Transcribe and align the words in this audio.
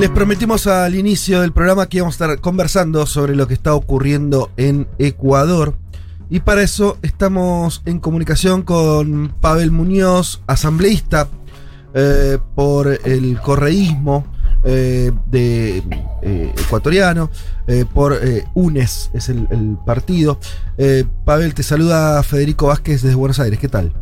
Les 0.00 0.08
prometimos 0.08 0.66
al 0.66 0.94
inicio 0.94 1.42
del 1.42 1.52
programa 1.52 1.86
que 1.86 1.98
íbamos 1.98 2.18
a 2.18 2.24
estar 2.24 2.40
conversando 2.40 3.04
sobre 3.04 3.36
lo 3.36 3.46
que 3.46 3.52
está 3.52 3.74
ocurriendo 3.74 4.50
en 4.56 4.88
Ecuador. 4.98 5.74
Y 6.30 6.40
para 6.40 6.62
eso 6.62 6.96
estamos 7.02 7.82
en 7.84 7.98
comunicación 8.00 8.62
con 8.62 9.34
Pavel 9.42 9.72
Muñoz, 9.72 10.40
asambleísta 10.46 11.28
eh, 11.92 12.38
por 12.54 12.98
el 13.04 13.38
correísmo 13.42 14.24
eh, 14.64 15.12
de, 15.26 15.82
eh, 16.22 16.54
ecuatoriano, 16.56 17.30
por 17.92 18.18
UNES 18.54 19.10
es 19.12 19.28
el, 19.28 19.48
el 19.50 19.76
partido. 19.84 20.40
Pavel, 21.26 21.52
te 21.52 21.62
saluda 21.62 22.22
Federico 22.22 22.68
Vázquez 22.68 23.02
desde 23.02 23.16
Buenos 23.16 23.38
Aires. 23.38 23.58
¿Qué 23.58 23.68
tal? 23.68 23.92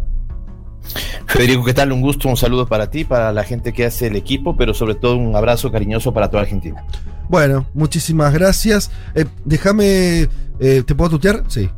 Federico, 1.26 1.64
¿qué 1.64 1.74
tal? 1.74 1.92
Un 1.92 2.00
gusto, 2.00 2.28
un 2.28 2.36
saludo 2.36 2.66
para 2.66 2.90
ti, 2.90 3.04
para 3.04 3.32
la 3.32 3.44
gente 3.44 3.72
que 3.72 3.84
hace 3.84 4.06
el 4.06 4.16
equipo, 4.16 4.56
pero 4.56 4.74
sobre 4.74 4.94
todo 4.94 5.16
un 5.16 5.36
abrazo 5.36 5.70
cariñoso 5.70 6.12
para 6.12 6.30
toda 6.30 6.42
Argentina. 6.42 6.84
Bueno, 7.28 7.66
muchísimas 7.74 8.32
gracias. 8.32 8.90
Eh, 9.14 9.26
déjame, 9.44 10.28
eh, 10.60 10.82
¿te 10.86 10.94
puedo 10.94 11.10
tutear? 11.10 11.44
Sí. 11.48 11.68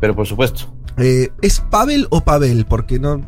Pero 0.00 0.14
por 0.14 0.26
supuesto. 0.26 0.72
Eh, 0.98 1.30
¿Es 1.42 1.60
Pavel 1.60 2.06
o 2.10 2.22
Pavel? 2.22 2.66
Porque 2.66 2.98
no, 2.98 3.20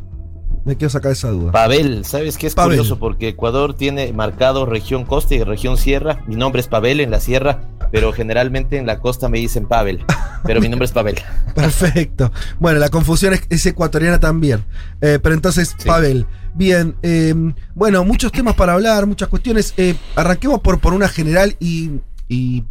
me 0.64 0.76
quiero 0.76 0.90
sacar 0.90 1.12
esa 1.12 1.30
duda. 1.30 1.52
Pavel, 1.52 2.04
¿sabes 2.04 2.36
qué 2.36 2.46
es 2.46 2.54
curioso? 2.54 2.98
Porque 2.98 3.28
Ecuador 3.28 3.74
tiene 3.74 4.12
marcado 4.12 4.66
región 4.66 5.04
costa 5.04 5.34
y 5.34 5.42
región 5.42 5.76
sierra. 5.76 6.24
Mi 6.26 6.36
nombre 6.36 6.60
es 6.60 6.68
Pavel 6.68 7.00
en 7.00 7.10
la 7.10 7.20
sierra, 7.20 7.60
pero 7.92 8.12
generalmente 8.12 8.76
en 8.76 8.86
la 8.86 8.98
costa 8.98 9.28
me 9.28 9.38
dicen 9.38 9.66
Pavel. 9.66 10.04
Pero 10.44 10.60
mi 10.60 10.68
nombre 10.68 10.86
es 10.86 10.92
Pavel. 10.92 11.16
Perfecto. 11.54 12.32
Bueno, 12.58 12.78
la 12.78 12.88
confusión 12.88 13.34
es, 13.48 13.66
ecuatoriana 13.66 14.18
también. 14.20 14.64
Eh, 15.00 15.18
pero 15.22 15.34
entonces, 15.34 15.76
Pavel. 15.84 16.26
Bien, 16.54 16.96
em, 17.02 17.54
bueno, 17.74 18.04
muchos 18.04 18.32
temas 18.32 18.54
para 18.54 18.74
hablar, 18.74 19.06
muchas 19.06 19.28
cuestiones. 19.28 19.74
Eh, 19.76 19.96
arranquemos 20.16 20.60
por, 20.60 20.80
por 20.80 20.92
una 20.92 21.08
general 21.08 21.56
y, 21.60 22.00
y 22.28 22.64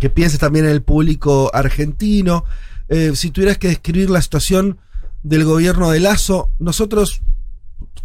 que 0.00 0.10
pienses 0.10 0.40
también 0.40 0.64
en 0.64 0.72
el 0.72 0.82
público 0.82 1.50
argentino. 1.54 2.44
Eh, 2.88 3.12
si 3.14 3.30
tuvieras 3.30 3.58
que 3.58 3.68
describir 3.68 4.10
la 4.10 4.22
situación 4.22 4.78
del 5.22 5.44
gobierno 5.44 5.90
de 5.90 6.00
Lazo, 6.00 6.50
nosotros, 6.58 7.22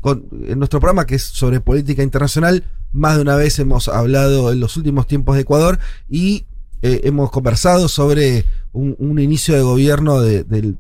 en 0.04 0.60
nuestro 0.60 0.80
programa 0.80 1.06
que 1.06 1.16
es 1.16 1.24
sobre 1.24 1.62
política 1.62 2.04
internacional, 2.04 2.66
más 2.92 3.16
de 3.16 3.22
una 3.22 3.36
vez 3.36 3.58
hemos 3.60 3.88
hablado 3.88 4.52
en 4.52 4.60
los 4.60 4.78
últimos 4.78 5.08
tiempos 5.08 5.36
de 5.36 5.42
Ecuador 5.42 5.80
y 6.10 6.46
hemos 6.82 7.32
conversado 7.32 7.88
sobre 7.88 8.46
un, 8.74 9.20
inicio 9.20 9.56
de 9.56 9.62
gobierno 9.62 10.22
del, 10.22 10.76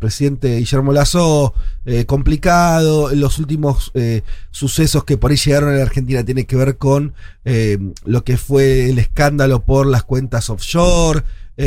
presidente 0.00 0.58
Guillermo 0.58 0.92
Lazo 0.92 1.54
eh, 1.84 2.04
complicado. 2.04 3.14
Los 3.14 3.38
últimos 3.38 3.90
eh, 3.94 4.22
sucesos 4.50 5.04
que 5.04 5.16
por 5.16 5.30
ahí 5.30 5.36
llegaron 5.36 5.70
a 5.70 5.76
la 5.76 5.82
Argentina 5.82 6.24
tienen 6.24 6.46
que 6.46 6.56
ver 6.56 6.78
con 6.78 7.14
eh, 7.44 7.78
lo 8.04 8.24
que 8.24 8.36
fue 8.36 8.90
el 8.90 8.98
escándalo 8.98 9.64
por 9.64 9.86
las 9.86 10.04
cuentas 10.04 10.50
offshore 10.50 11.24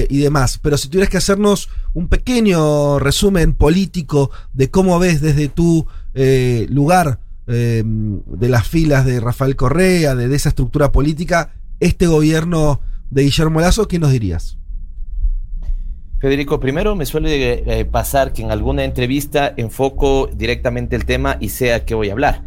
y 0.09 0.19
demás. 0.19 0.57
Pero 0.61 0.77
si 0.77 0.87
tuvieras 0.87 1.09
que 1.09 1.17
hacernos 1.17 1.67
un 1.93 2.07
pequeño 2.07 2.97
resumen 2.97 3.53
político 3.53 4.31
de 4.53 4.71
cómo 4.71 4.97
ves 4.99 5.19
desde 5.19 5.49
tu 5.49 5.85
lugar 6.13 7.19
de 7.45 8.47
las 8.47 8.67
filas 8.69 9.05
de 9.05 9.19
Rafael 9.19 9.57
Correa, 9.57 10.15
de, 10.15 10.29
de 10.29 10.35
esa 10.37 10.47
estructura 10.47 10.93
política, 10.93 11.55
este 11.81 12.07
gobierno 12.07 12.79
de 13.09 13.23
Guillermo 13.23 13.59
Lazo, 13.59 13.89
¿qué 13.89 13.99
nos 13.99 14.11
dirías? 14.11 14.57
Federico, 16.21 16.59
primero 16.59 16.95
me 16.95 17.07
suele 17.07 17.79
eh, 17.79 17.83
pasar 17.83 18.31
que 18.31 18.43
en 18.43 18.51
alguna 18.51 18.83
entrevista 18.83 19.51
enfoco 19.57 20.29
directamente 20.31 20.95
el 20.95 21.05
tema 21.05 21.37
y 21.39 21.49
sé 21.49 21.73
a 21.73 21.83
qué 21.83 21.95
voy 21.95 22.09
a 22.09 22.11
hablar. 22.11 22.43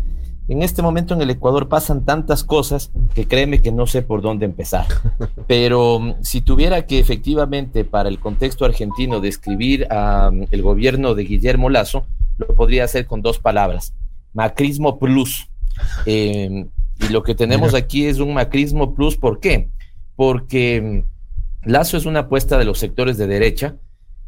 En 0.46 0.62
este 0.62 0.80
momento 0.80 1.12
en 1.12 1.22
el 1.22 1.30
Ecuador 1.30 1.68
pasan 1.68 2.04
tantas 2.04 2.44
cosas 2.44 2.92
que 3.16 3.26
créeme 3.26 3.62
que 3.62 3.72
no 3.72 3.88
sé 3.88 4.02
por 4.02 4.22
dónde 4.22 4.44
empezar. 4.44 4.86
Pero 5.48 5.98
mm, 5.98 6.14
si 6.22 6.40
tuviera 6.40 6.86
que 6.86 7.00
efectivamente 7.00 7.84
para 7.84 8.08
el 8.08 8.20
contexto 8.20 8.64
argentino 8.64 9.20
describir 9.20 9.90
al 9.90 10.32
mm, 10.32 10.60
gobierno 10.62 11.16
de 11.16 11.24
Guillermo 11.24 11.68
Lazo, 11.68 12.06
lo 12.38 12.46
podría 12.54 12.84
hacer 12.84 13.06
con 13.06 13.22
dos 13.22 13.40
palabras. 13.40 13.92
Macrismo 14.34 15.00
plus. 15.00 15.48
Em, 16.06 16.68
y 17.00 17.08
lo 17.08 17.24
que 17.24 17.34
tenemos 17.34 17.74
aquí 17.74 18.06
es 18.06 18.20
un 18.20 18.34
macrismo 18.34 18.94
plus. 18.94 19.16
¿Por 19.16 19.40
qué? 19.40 19.70
Porque 20.14 20.80
mm, 20.80 21.13
Lazo 21.64 21.96
es 21.96 22.06
una 22.06 22.20
apuesta 22.20 22.58
de 22.58 22.64
los 22.64 22.78
sectores 22.78 23.16
de 23.16 23.26
derecha, 23.26 23.76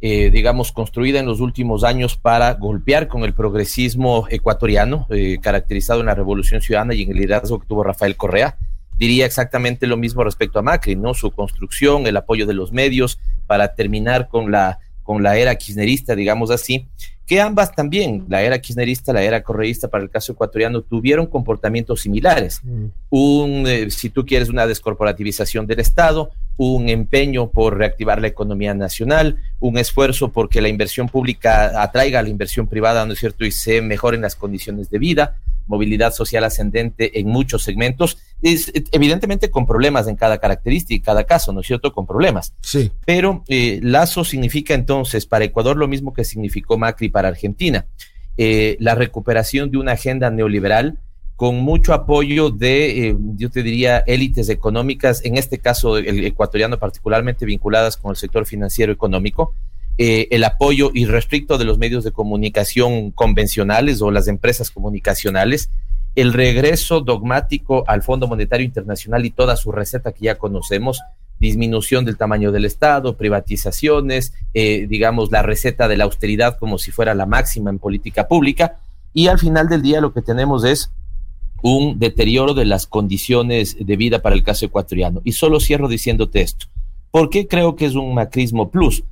eh, 0.00 0.30
digamos, 0.30 0.72
construida 0.72 1.20
en 1.20 1.26
los 1.26 1.40
últimos 1.40 1.84
años 1.84 2.16
para 2.16 2.52
golpear 2.54 3.08
con 3.08 3.24
el 3.24 3.34
progresismo 3.34 4.26
ecuatoriano, 4.30 5.06
eh, 5.10 5.38
caracterizado 5.40 6.00
en 6.00 6.06
la 6.06 6.14
Revolución 6.14 6.60
Ciudadana 6.60 6.94
y 6.94 7.02
en 7.02 7.10
el 7.10 7.16
liderazgo 7.16 7.58
que 7.58 7.66
tuvo 7.66 7.82
Rafael 7.82 8.16
Correa. 8.16 8.56
Diría 8.98 9.26
exactamente 9.26 9.86
lo 9.86 9.96
mismo 9.96 10.24
respecto 10.24 10.58
a 10.58 10.62
Macri, 10.62 10.96
¿no? 10.96 11.14
Su 11.14 11.30
construcción, 11.30 12.06
el 12.06 12.16
apoyo 12.16 12.46
de 12.46 12.54
los 12.54 12.72
medios 12.72 13.18
para 13.46 13.74
terminar 13.74 14.28
con 14.28 14.50
la, 14.50 14.78
con 15.02 15.22
la 15.22 15.36
era 15.36 15.54
kirchnerista, 15.56 16.14
digamos 16.14 16.50
así, 16.50 16.86
que 17.26 17.40
ambas 17.40 17.74
también, 17.74 18.24
la 18.28 18.42
era 18.42 18.60
kirchnerista, 18.60 19.12
la 19.12 19.22
era 19.22 19.42
correísta 19.42 19.88
para 19.88 20.04
el 20.04 20.10
caso 20.10 20.32
ecuatoriano, 20.32 20.82
tuvieron 20.82 21.26
comportamientos 21.26 22.02
similares. 22.02 22.60
Mm. 22.62 22.86
Un, 23.10 23.66
eh, 23.66 23.90
si 23.90 24.10
tú 24.10 24.24
quieres, 24.24 24.48
una 24.48 24.66
descorporativización 24.66 25.66
del 25.66 25.80
Estado, 25.80 26.30
un 26.56 26.88
empeño 26.88 27.50
por 27.50 27.76
reactivar 27.76 28.20
la 28.20 28.28
economía 28.28 28.74
nacional, 28.74 29.36
un 29.60 29.78
esfuerzo 29.78 30.32
porque 30.32 30.60
la 30.60 30.68
inversión 30.68 31.08
pública 31.08 31.82
atraiga 31.82 32.20
a 32.20 32.22
la 32.22 32.28
inversión 32.28 32.66
privada, 32.66 33.04
¿no 33.04 33.12
es 33.12 33.18
cierto?, 33.18 33.44
y 33.44 33.50
se 33.50 33.82
mejoren 33.82 34.22
las 34.22 34.36
condiciones 34.36 34.90
de 34.90 34.98
vida, 34.98 35.36
movilidad 35.66 36.12
social 36.12 36.44
ascendente 36.44 37.18
en 37.18 37.28
muchos 37.28 37.62
segmentos, 37.62 38.18
es, 38.40 38.72
evidentemente 38.92 39.50
con 39.50 39.66
problemas 39.66 40.06
en 40.06 40.16
cada 40.16 40.38
característica 40.38 40.94
y 40.94 41.00
cada 41.00 41.24
caso, 41.24 41.52
¿no 41.52 41.60
es 41.60 41.66
cierto?, 41.66 41.92
con 41.92 42.06
problemas. 42.06 42.54
Sí. 42.60 42.90
Pero 43.04 43.44
eh, 43.48 43.80
Lazo 43.82 44.24
significa 44.24 44.74
entonces 44.74 45.26
para 45.26 45.44
Ecuador 45.44 45.76
lo 45.76 45.88
mismo 45.88 46.14
que 46.14 46.24
significó 46.24 46.78
Macri 46.78 47.08
para 47.08 47.28
Argentina, 47.28 47.86
eh, 48.38 48.76
la 48.80 48.94
recuperación 48.94 49.70
de 49.70 49.78
una 49.78 49.92
agenda 49.92 50.30
neoliberal 50.30 50.98
con 51.36 51.56
mucho 51.56 51.92
apoyo 51.92 52.50
de, 52.50 53.08
eh, 53.08 53.16
yo 53.36 53.50
te 53.50 53.62
diría, 53.62 53.98
élites 53.98 54.48
económicas, 54.48 55.22
en 55.24 55.36
este 55.36 55.58
caso 55.58 55.98
el 55.98 56.24
ecuatoriano 56.24 56.78
particularmente 56.78 57.44
vinculadas 57.44 57.98
con 57.98 58.10
el 58.10 58.16
sector 58.16 58.46
financiero 58.46 58.90
económico, 58.90 59.54
eh, 59.98 60.28
el 60.30 60.44
apoyo 60.44 60.90
irrestricto 60.94 61.56
de 61.58 61.64
los 61.64 61.78
medios 61.78 62.04
de 62.04 62.12
comunicación 62.12 63.10
convencionales 63.10 64.02
o 64.02 64.10
las 64.10 64.28
empresas 64.28 64.70
comunicacionales, 64.70 65.70
el 66.14 66.32
regreso 66.32 67.00
dogmático 67.00 67.84
al 67.86 68.02
Fondo 68.02 68.26
Monetario 68.26 68.64
Internacional 68.64 69.26
y 69.26 69.30
toda 69.30 69.56
su 69.56 69.72
receta 69.72 70.12
que 70.12 70.26
ya 70.26 70.38
conocemos, 70.38 71.02
disminución 71.38 72.06
del 72.06 72.16
tamaño 72.16 72.50
del 72.50 72.64
Estado, 72.64 73.18
privatizaciones, 73.18 74.32
eh, 74.54 74.86
digamos, 74.88 75.30
la 75.30 75.42
receta 75.42 75.86
de 75.86 75.98
la 75.98 76.04
austeridad 76.04 76.56
como 76.58 76.78
si 76.78 76.90
fuera 76.90 77.14
la 77.14 77.26
máxima 77.26 77.68
en 77.68 77.78
política 77.78 78.26
pública. 78.26 78.78
Y 79.12 79.28
al 79.28 79.38
final 79.38 79.68
del 79.68 79.82
día 79.82 80.00
lo 80.00 80.14
que 80.14 80.22
tenemos 80.22 80.64
es 80.64 80.90
un 81.62 81.98
deterioro 81.98 82.54
de 82.54 82.64
las 82.64 82.86
condiciones 82.86 83.76
de 83.78 83.96
vida 83.96 84.22
para 84.22 84.34
el 84.34 84.42
caso 84.42 84.66
ecuatoriano. 84.66 85.20
Y 85.24 85.32
solo 85.32 85.60
cierro 85.60 85.88
diciéndote 85.88 86.40
esto. 86.40 86.66
¿Por 87.10 87.30
qué 87.30 87.46
creo 87.46 87.76
que 87.76 87.86
es 87.86 87.94
un 87.94 88.14
macrismo 88.14 88.70
plus? 88.70 89.04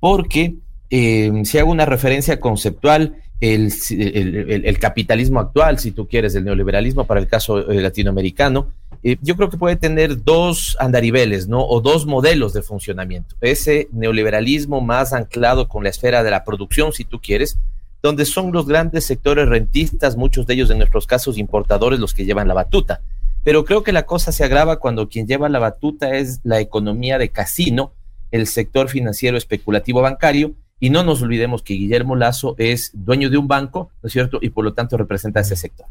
Porque 0.00 0.56
eh, 0.90 1.30
si 1.44 1.58
hago 1.58 1.70
una 1.70 1.86
referencia 1.86 2.40
conceptual, 2.40 3.16
el, 3.40 3.72
el, 3.90 4.78
capitalismo 4.78 5.40
actual, 5.40 5.80
si 5.80 5.90
tú 5.90 6.06
quieres, 6.06 6.34
el 6.36 6.44
neoliberalismo 6.44 7.06
para 7.06 7.18
el 7.18 7.26
caso 7.26 7.70
eh, 7.70 7.80
latinoamericano, 7.80 8.68
eh, 9.02 9.16
yo 9.20 9.36
creo 9.36 9.50
que 9.50 9.58
puede 9.58 9.74
tener 9.74 10.22
dos 10.22 10.76
andariveles, 10.78 11.48
¿no? 11.48 11.66
O 11.66 11.80
dos 11.80 12.06
modelos 12.06 12.52
de 12.52 12.62
funcionamiento. 12.62 13.34
Ese 13.40 13.88
neoliberalismo 13.90 14.80
más 14.80 15.12
anclado 15.12 15.66
con 15.66 15.82
la 15.82 15.90
esfera 15.90 16.22
de 16.22 16.30
la 16.30 16.44
producción, 16.44 16.92
si 16.92 17.04
tú 17.04 17.20
quieres, 17.20 17.58
donde 18.02 18.24
son 18.24 18.52
los 18.52 18.66
grandes 18.66 19.04
sectores 19.04 19.48
rentistas, 19.48 20.16
muchos 20.16 20.46
de 20.46 20.54
ellos 20.54 20.70
en 20.70 20.78
nuestros 20.78 21.06
casos 21.06 21.38
importadores, 21.38 22.00
los 22.00 22.14
que 22.14 22.24
llevan 22.24 22.48
la 22.48 22.54
batuta. 22.54 23.00
Pero 23.44 23.64
creo 23.64 23.82
que 23.82 23.92
la 23.92 24.04
cosa 24.04 24.32
se 24.32 24.44
agrava 24.44 24.78
cuando 24.78 25.08
quien 25.08 25.26
lleva 25.26 25.48
la 25.48 25.58
batuta 25.58 26.16
es 26.16 26.40
la 26.42 26.60
economía 26.60 27.18
de 27.18 27.30
casino, 27.30 27.92
el 28.30 28.46
sector 28.46 28.88
financiero 28.88 29.36
especulativo 29.36 30.00
bancario, 30.00 30.54
y 30.80 30.90
no 30.90 31.04
nos 31.04 31.22
olvidemos 31.22 31.62
que 31.62 31.74
Guillermo 31.74 32.16
Lazo 32.16 32.56
es 32.58 32.90
dueño 32.92 33.30
de 33.30 33.38
un 33.38 33.46
banco, 33.46 33.90
¿no 34.02 34.08
es 34.08 34.12
cierto? 34.12 34.38
Y 34.42 34.50
por 34.50 34.64
lo 34.64 34.74
tanto 34.74 34.96
representa 34.96 35.38
ese 35.38 35.54
sector. 35.54 35.86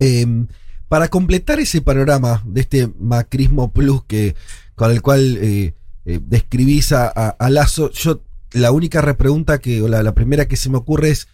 Em, 0.00 0.48
para 0.88 1.06
completar 1.08 1.60
ese 1.60 1.80
panorama 1.80 2.42
de 2.44 2.62
este 2.62 2.90
macrismo 2.98 3.70
plus 3.72 4.02
que, 4.04 4.34
con 4.74 4.90
el 4.90 5.00
cual 5.00 5.38
eh, 5.40 5.74
describís 6.04 6.92
a, 6.92 7.36
Lazo, 7.50 7.90
yo 7.92 8.20
la 8.52 8.72
única 8.72 9.00
repregunta 9.00 9.58
que, 9.58 9.82
o 9.82 9.88
la, 9.88 10.14
primera 10.14 10.46
que 10.46 10.56
se 10.56 10.70
me 10.70 10.78
ocurre 10.78 11.10
es, 11.10 11.28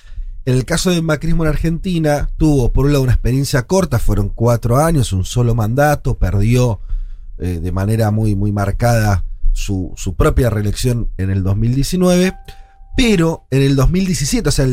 en 0.47 0.55
el 0.55 0.65
caso 0.65 0.91
del 0.91 1.03
macrismo 1.03 1.45
en 1.45 1.51
Argentina, 1.51 2.29
tuvo 2.37 2.73
por 2.73 2.87
un 2.87 2.93
lado 2.93 3.05
una 3.05 3.13
experiencia 3.13 3.63
corta, 3.67 3.99
fueron 3.99 4.29
cuatro 4.29 4.79
años, 4.79 5.13
un 5.13 5.25
solo 5.25 5.55
mandato, 5.55 6.19
perdió 6.19 6.81
de 7.37 7.73
manera 7.73 8.11
muy, 8.13 8.37
muy 8.37 8.53
marcada 8.53 9.25
su, 9.53 9.93
su, 9.97 10.15
propia 10.15 10.51
reelección 10.51 11.11
en 11.17 11.31
el 11.31 11.43
2019, 11.43 12.33
pero 12.97 13.47
en 13.51 13.63
el 13.63 13.75
2017, 13.75 14.49
o 14.49 14.53
sea, 14.53 14.67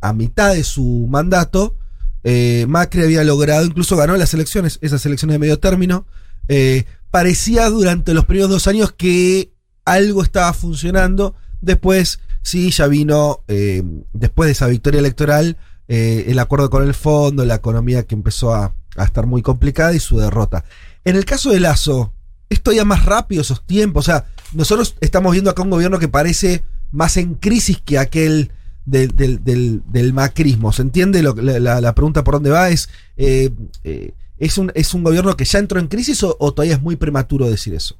a 0.00 0.12
mitad 0.12 0.54
de 0.54 0.64
su 0.64 1.06
mandato, 1.10 1.76
eh, 2.22 2.66
Macri 2.68 3.02
había 3.02 3.24
logrado, 3.24 3.64
incluso 3.64 3.96
ganó 3.96 4.16
las 4.16 4.34
elecciones, 4.34 4.78
esas 4.82 5.04
elecciones 5.06 5.34
de 5.34 5.38
medio 5.38 5.58
término. 5.58 6.06
Eh, 6.48 6.84
parecía 7.10 7.68
durante 7.70 8.14
los 8.14 8.24
primeros 8.24 8.50
dos 8.50 8.66
años 8.66 8.92
que 8.92 9.52
algo 9.84 10.22
estaba 10.22 10.52
funcionando. 10.52 11.34
Después, 11.60 12.20
sí, 12.42 12.70
ya 12.70 12.86
vino, 12.86 13.44
eh, 13.48 13.82
después 14.12 14.46
de 14.46 14.52
esa 14.52 14.66
victoria 14.66 15.00
electoral, 15.00 15.56
el 15.88 16.38
acuerdo 16.38 16.70
con 16.70 16.86
el 16.86 16.94
fondo, 16.94 17.44
la 17.44 17.56
economía 17.56 18.04
que 18.04 18.14
empezó 18.14 18.54
a, 18.54 18.74
estar 18.96 19.26
muy 19.26 19.42
complicada 19.42 19.92
y 19.92 19.98
su 19.98 20.18
derrota. 20.18 20.64
En 21.04 21.16
el 21.16 21.24
caso 21.24 21.50
de 21.50 21.58
Lazo, 21.58 22.12
esto 22.48 22.70
ya 22.70 22.84
más 22.84 23.06
rápido, 23.06 23.42
esos 23.42 23.66
tiempos. 23.66 24.04
O 24.04 24.06
sea, 24.06 24.26
nosotros 24.52 24.96
estamos 25.00 25.32
viendo 25.32 25.50
acá 25.50 25.62
un 25.62 25.70
gobierno 25.70 25.98
que 25.98 26.06
parece 26.06 26.62
más 26.92 27.16
en 27.16 27.34
crisis 27.34 27.80
que 27.84 27.98
aquel 27.98 28.52
del, 28.84 30.12
macrismo. 30.12 30.72
¿Se 30.72 30.82
entiende 30.82 31.22
la, 31.22 31.94
pregunta 31.94 32.24
por 32.24 32.34
dónde 32.34 32.50
va? 32.50 32.70
¿Es, 32.70 32.88
eh, 33.16 33.50
eh, 33.84 34.12
¿es, 34.38 34.58
un, 34.58 34.72
¿Es 34.74 34.94
un 34.94 35.04
gobierno 35.04 35.36
que 35.36 35.44
ya 35.44 35.58
entró 35.58 35.80
en 35.80 35.88
crisis 35.88 36.22
o, 36.22 36.34
todavía 36.52 36.74
es 36.74 36.82
muy 36.82 36.96
prematuro 36.96 37.48
decir 37.48 37.74
eso? 37.74 37.96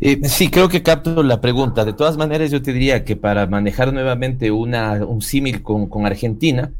Eh, 0.00 0.20
sí, 0.28 0.50
creo 0.50 0.68
que 0.68 0.82
capto 0.82 1.22
la 1.22 1.40
pregunta. 1.40 1.84
De 1.84 1.92
todas 1.92 2.16
maneras, 2.16 2.50
yo 2.50 2.62
te 2.62 2.72
diría 2.72 3.04
que 3.04 3.16
para 3.16 3.46
manejar 3.46 3.92
nuevamente 3.92 4.50
una, 4.50 5.04
un 5.04 5.22
símil 5.22 5.62
con, 5.62 6.06
Argentina, 6.06 6.72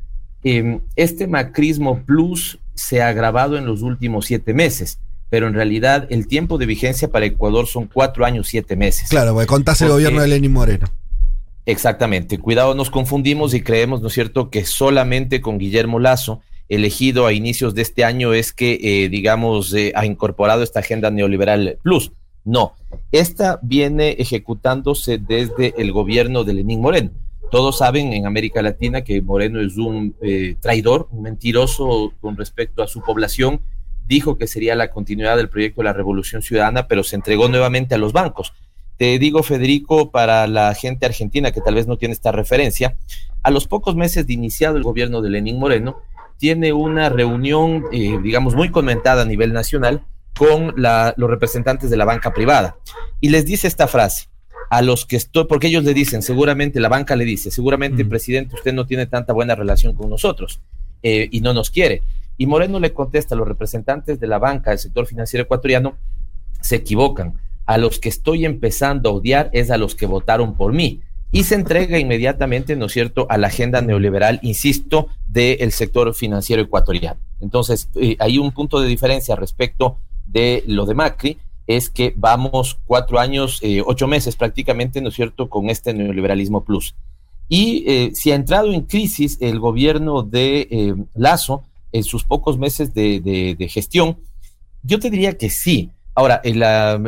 este 0.94 1.26
macrismo 1.26 2.04
plus 2.04 2.58
se 2.74 3.02
ha 3.02 3.08
agravado 3.08 3.56
en 3.56 3.66
los 3.66 3.82
últimos 3.82 4.26
siete 4.26 4.54
meses 4.54 4.98
pero 5.28 5.48
en 5.48 5.54
realidad 5.54 6.06
el 6.10 6.28
tiempo 6.28 6.58
de 6.58 6.66
vigencia 6.66 7.08
para 7.08 7.26
Ecuador 7.26 7.66
son 7.66 7.86
cuatro 7.92 8.24
años, 8.24 8.48
siete 8.48 8.76
meses. 8.76 9.08
Claro, 9.08 9.32
porque 9.32 9.46
contás 9.46 9.80
el 9.82 9.88
gobierno 9.88 10.22
de 10.22 10.28
Lenín 10.28 10.52
Moreno. 10.52 10.86
Exactamente. 11.66 12.38
Cuidado, 12.38 12.74
nos 12.74 12.90
confundimos 12.90 13.52
y 13.52 13.60
creemos, 13.60 14.00
¿no 14.00 14.08
es 14.08 14.14
cierto?, 14.14 14.50
que 14.50 14.64
solamente 14.64 15.40
con 15.40 15.58
Guillermo 15.58 15.98
Lazo, 15.98 16.40
elegido 16.68 17.26
a 17.26 17.32
inicios 17.32 17.74
de 17.74 17.82
este 17.82 18.04
año, 18.04 18.34
es 18.34 18.52
que, 18.52 18.78
eh, 18.82 19.08
digamos, 19.08 19.74
eh, 19.74 19.92
ha 19.96 20.06
incorporado 20.06 20.62
esta 20.62 20.80
agenda 20.80 21.10
neoliberal 21.10 21.78
plus. 21.82 22.12
No, 22.46 22.74
esta 23.10 23.58
viene 23.60 24.10
ejecutándose 24.10 25.18
desde 25.18 25.74
el 25.78 25.90
gobierno 25.90 26.44
de 26.44 26.54
Lenín 26.54 26.80
Moreno. 26.80 27.10
Todos 27.50 27.78
saben 27.78 28.12
en 28.12 28.24
América 28.24 28.62
Latina 28.62 29.02
que 29.02 29.20
Moreno 29.20 29.60
es 29.60 29.76
un 29.76 30.14
eh, 30.22 30.54
traidor, 30.60 31.08
un 31.10 31.22
mentiroso 31.22 32.12
con 32.20 32.36
respecto 32.36 32.84
a 32.84 32.86
su 32.86 33.02
población. 33.02 33.62
Dijo 34.06 34.38
que 34.38 34.46
sería 34.46 34.76
la 34.76 34.92
continuidad 34.92 35.36
del 35.36 35.48
proyecto 35.48 35.80
de 35.80 35.86
la 35.86 35.92
Revolución 35.92 36.40
Ciudadana, 36.40 36.86
pero 36.86 37.02
se 37.02 37.16
entregó 37.16 37.48
nuevamente 37.48 37.96
a 37.96 37.98
los 37.98 38.12
bancos. 38.12 38.52
Te 38.96 39.18
digo, 39.18 39.42
Federico, 39.42 40.12
para 40.12 40.46
la 40.46 40.72
gente 40.74 41.04
argentina 41.04 41.50
que 41.50 41.60
tal 41.60 41.74
vez 41.74 41.88
no 41.88 41.96
tiene 41.96 42.14
esta 42.14 42.30
referencia, 42.30 42.96
a 43.42 43.50
los 43.50 43.66
pocos 43.66 43.96
meses 43.96 44.24
de 44.24 44.34
iniciado 44.34 44.76
el 44.76 44.84
gobierno 44.84 45.20
de 45.20 45.30
Lenín 45.30 45.58
Moreno, 45.58 45.96
tiene 46.38 46.72
una 46.72 47.08
reunión, 47.08 47.86
eh, 47.90 48.20
digamos, 48.22 48.54
muy 48.54 48.70
comentada 48.70 49.22
a 49.22 49.26
nivel 49.26 49.52
nacional 49.52 50.04
con 50.36 50.74
los 50.76 51.30
representantes 51.30 51.90
de 51.90 51.96
la 51.96 52.04
banca 52.04 52.32
privada. 52.32 52.76
Y 53.20 53.30
les 53.30 53.44
dice 53.44 53.66
esta 53.66 53.88
frase, 53.88 54.28
a 54.70 54.82
los 54.82 55.06
que 55.06 55.16
estoy, 55.16 55.44
porque 55.44 55.68
ellos 55.68 55.84
le 55.84 55.94
dicen, 55.94 56.22
seguramente 56.22 56.80
la 56.80 56.88
banca 56.88 57.16
le 57.16 57.24
dice, 57.24 57.50
seguramente, 57.50 58.04
mm. 58.04 58.08
presidente, 58.08 58.54
usted 58.56 58.72
no 58.72 58.86
tiene 58.86 59.06
tanta 59.06 59.32
buena 59.32 59.54
relación 59.54 59.94
con 59.94 60.10
nosotros 60.10 60.60
eh, 61.02 61.28
y 61.30 61.40
no 61.40 61.54
nos 61.54 61.70
quiere. 61.70 62.02
Y 62.36 62.46
Moreno 62.46 62.80
le 62.80 62.92
contesta 62.92 63.34
a 63.34 63.38
los 63.38 63.48
representantes 63.48 64.20
de 64.20 64.26
la 64.26 64.38
banca 64.38 64.70
del 64.70 64.78
sector 64.78 65.06
financiero 65.06 65.44
ecuatoriano, 65.44 65.96
se 66.60 66.76
equivocan 66.76 67.34
a 67.64 67.78
los 67.78 67.98
que 67.98 68.08
estoy 68.08 68.44
empezando 68.44 69.10
a 69.10 69.12
odiar 69.12 69.50
es 69.52 69.70
a 69.70 69.76
los 69.76 69.94
que 69.94 70.06
votaron 70.06 70.56
por 70.56 70.72
mí. 70.72 71.00
Y 71.32 71.44
se 71.44 71.56
entrega 71.56 71.98
inmediatamente, 71.98 72.76
¿no 72.76 72.86
es 72.86 72.92
cierto?, 72.92 73.26
a 73.28 73.36
la 73.36 73.48
agenda 73.48 73.82
neoliberal, 73.82 74.38
insisto, 74.42 75.08
del 75.26 75.72
sector 75.72 76.14
financiero 76.14 76.62
ecuatoriano. 76.62 77.20
Entonces, 77.40 77.90
eh, 77.96 78.16
hay 78.20 78.38
un 78.38 78.52
punto 78.52 78.80
de 78.80 78.88
diferencia 78.88 79.34
respecto 79.34 79.98
de 80.36 80.64
lo 80.66 80.84
de 80.86 80.94
Macri, 80.94 81.38
es 81.66 81.90
que 81.90 82.12
vamos 82.16 82.78
cuatro 82.86 83.18
años, 83.18 83.58
eh, 83.62 83.82
ocho 83.84 84.06
meses 84.06 84.36
prácticamente, 84.36 85.00
¿no 85.00 85.08
es 85.08 85.14
cierto?, 85.14 85.48
con 85.48 85.70
este 85.70 85.94
neoliberalismo 85.94 86.64
plus. 86.64 86.94
Y 87.48 87.84
eh, 87.86 88.10
si 88.14 88.32
ha 88.32 88.34
entrado 88.34 88.72
en 88.72 88.82
crisis 88.82 89.38
el 89.40 89.58
gobierno 89.58 90.22
de 90.22 90.94
Lazo 91.14 91.62
en 91.92 92.04
sus 92.04 92.24
pocos 92.24 92.58
meses 92.58 92.92
de 92.92 93.68
gestión, 93.70 94.18
yo 94.82 94.98
te 94.98 95.10
diría 95.10 95.36
que 95.38 95.50
sí, 95.50 95.90
Ahora, 96.18 96.40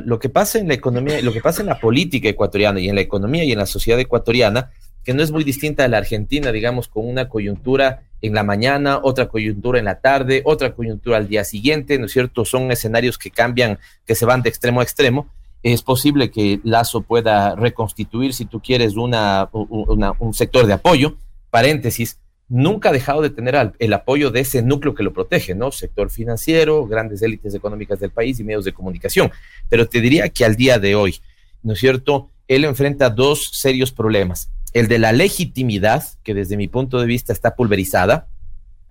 lo 0.04 0.18
que 0.18 0.28
pasa 0.28 0.58
en 0.58 0.68
la 0.68 0.74
economía, 0.74 1.22
lo 1.22 1.32
que 1.32 1.40
pasa 1.40 1.62
en 1.62 1.68
la 1.68 1.80
política 1.80 2.28
ecuatoriana 2.28 2.78
y 2.78 2.90
en 2.90 2.94
la 2.94 3.00
economía 3.00 3.42
y 3.42 3.52
en 3.52 3.58
la 3.58 3.64
sociedad 3.64 3.98
ecuatoriana, 3.98 4.70
que 5.02 5.14
no 5.14 5.22
es 5.22 5.30
muy 5.30 5.44
distinta 5.44 5.82
de 5.82 5.88
la 5.88 5.96
Argentina, 5.96 6.52
digamos, 6.52 6.88
con 6.88 7.08
una 7.08 7.26
coyuntura 7.26 8.02
en 8.20 8.34
la 8.34 8.42
mañana, 8.42 9.00
otra 9.02 9.28
coyuntura 9.28 9.78
en 9.78 9.84
la 9.84 10.00
tarde, 10.00 10.42
otra 10.44 10.74
coyuntura 10.74 11.16
al 11.16 11.28
día 11.28 11.44
siguiente, 11.44 11.98
¿no 11.98 12.06
es 12.06 12.12
cierto? 12.12 12.44
Son 12.44 12.70
escenarios 12.72 13.18
que 13.18 13.30
cambian, 13.30 13.78
que 14.06 14.14
se 14.14 14.24
van 14.24 14.42
de 14.42 14.48
extremo 14.48 14.80
a 14.80 14.82
extremo. 14.82 15.28
Es 15.62 15.82
posible 15.82 16.30
que 16.30 16.60
Lazo 16.64 17.02
pueda 17.02 17.54
reconstituir, 17.54 18.32
si 18.32 18.44
tú 18.44 18.60
quieres, 18.60 18.94
una, 18.96 19.48
un 19.52 20.34
sector 20.34 20.66
de 20.66 20.72
apoyo, 20.72 21.16
paréntesis, 21.50 22.18
nunca 22.48 22.88
ha 22.88 22.92
dejado 22.92 23.22
de 23.22 23.30
tener 23.30 23.72
el 23.78 23.92
apoyo 23.92 24.30
de 24.30 24.40
ese 24.40 24.62
núcleo 24.62 24.94
que 24.94 25.02
lo 25.02 25.12
protege, 25.12 25.54
¿no? 25.54 25.70
Sector 25.70 26.10
financiero, 26.10 26.86
grandes 26.86 27.22
élites 27.22 27.54
económicas 27.54 28.00
del 28.00 28.10
país 28.10 28.40
y 28.40 28.44
medios 28.44 28.64
de 28.64 28.72
comunicación. 28.72 29.30
Pero 29.68 29.86
te 29.88 30.00
diría 30.00 30.28
que 30.30 30.44
al 30.44 30.56
día 30.56 30.78
de 30.78 30.94
hoy, 30.94 31.20
¿no 31.62 31.74
es 31.74 31.80
cierto? 31.80 32.30
Él 32.46 32.64
enfrenta 32.64 33.10
dos 33.10 33.50
serios 33.52 33.92
problemas. 33.92 34.50
El 34.78 34.86
de 34.86 35.00
la 35.00 35.10
legitimidad, 35.10 36.04
que 36.22 36.34
desde 36.34 36.56
mi 36.56 36.68
punto 36.68 37.00
de 37.00 37.06
vista 37.06 37.32
está 37.32 37.56
pulverizada. 37.56 38.28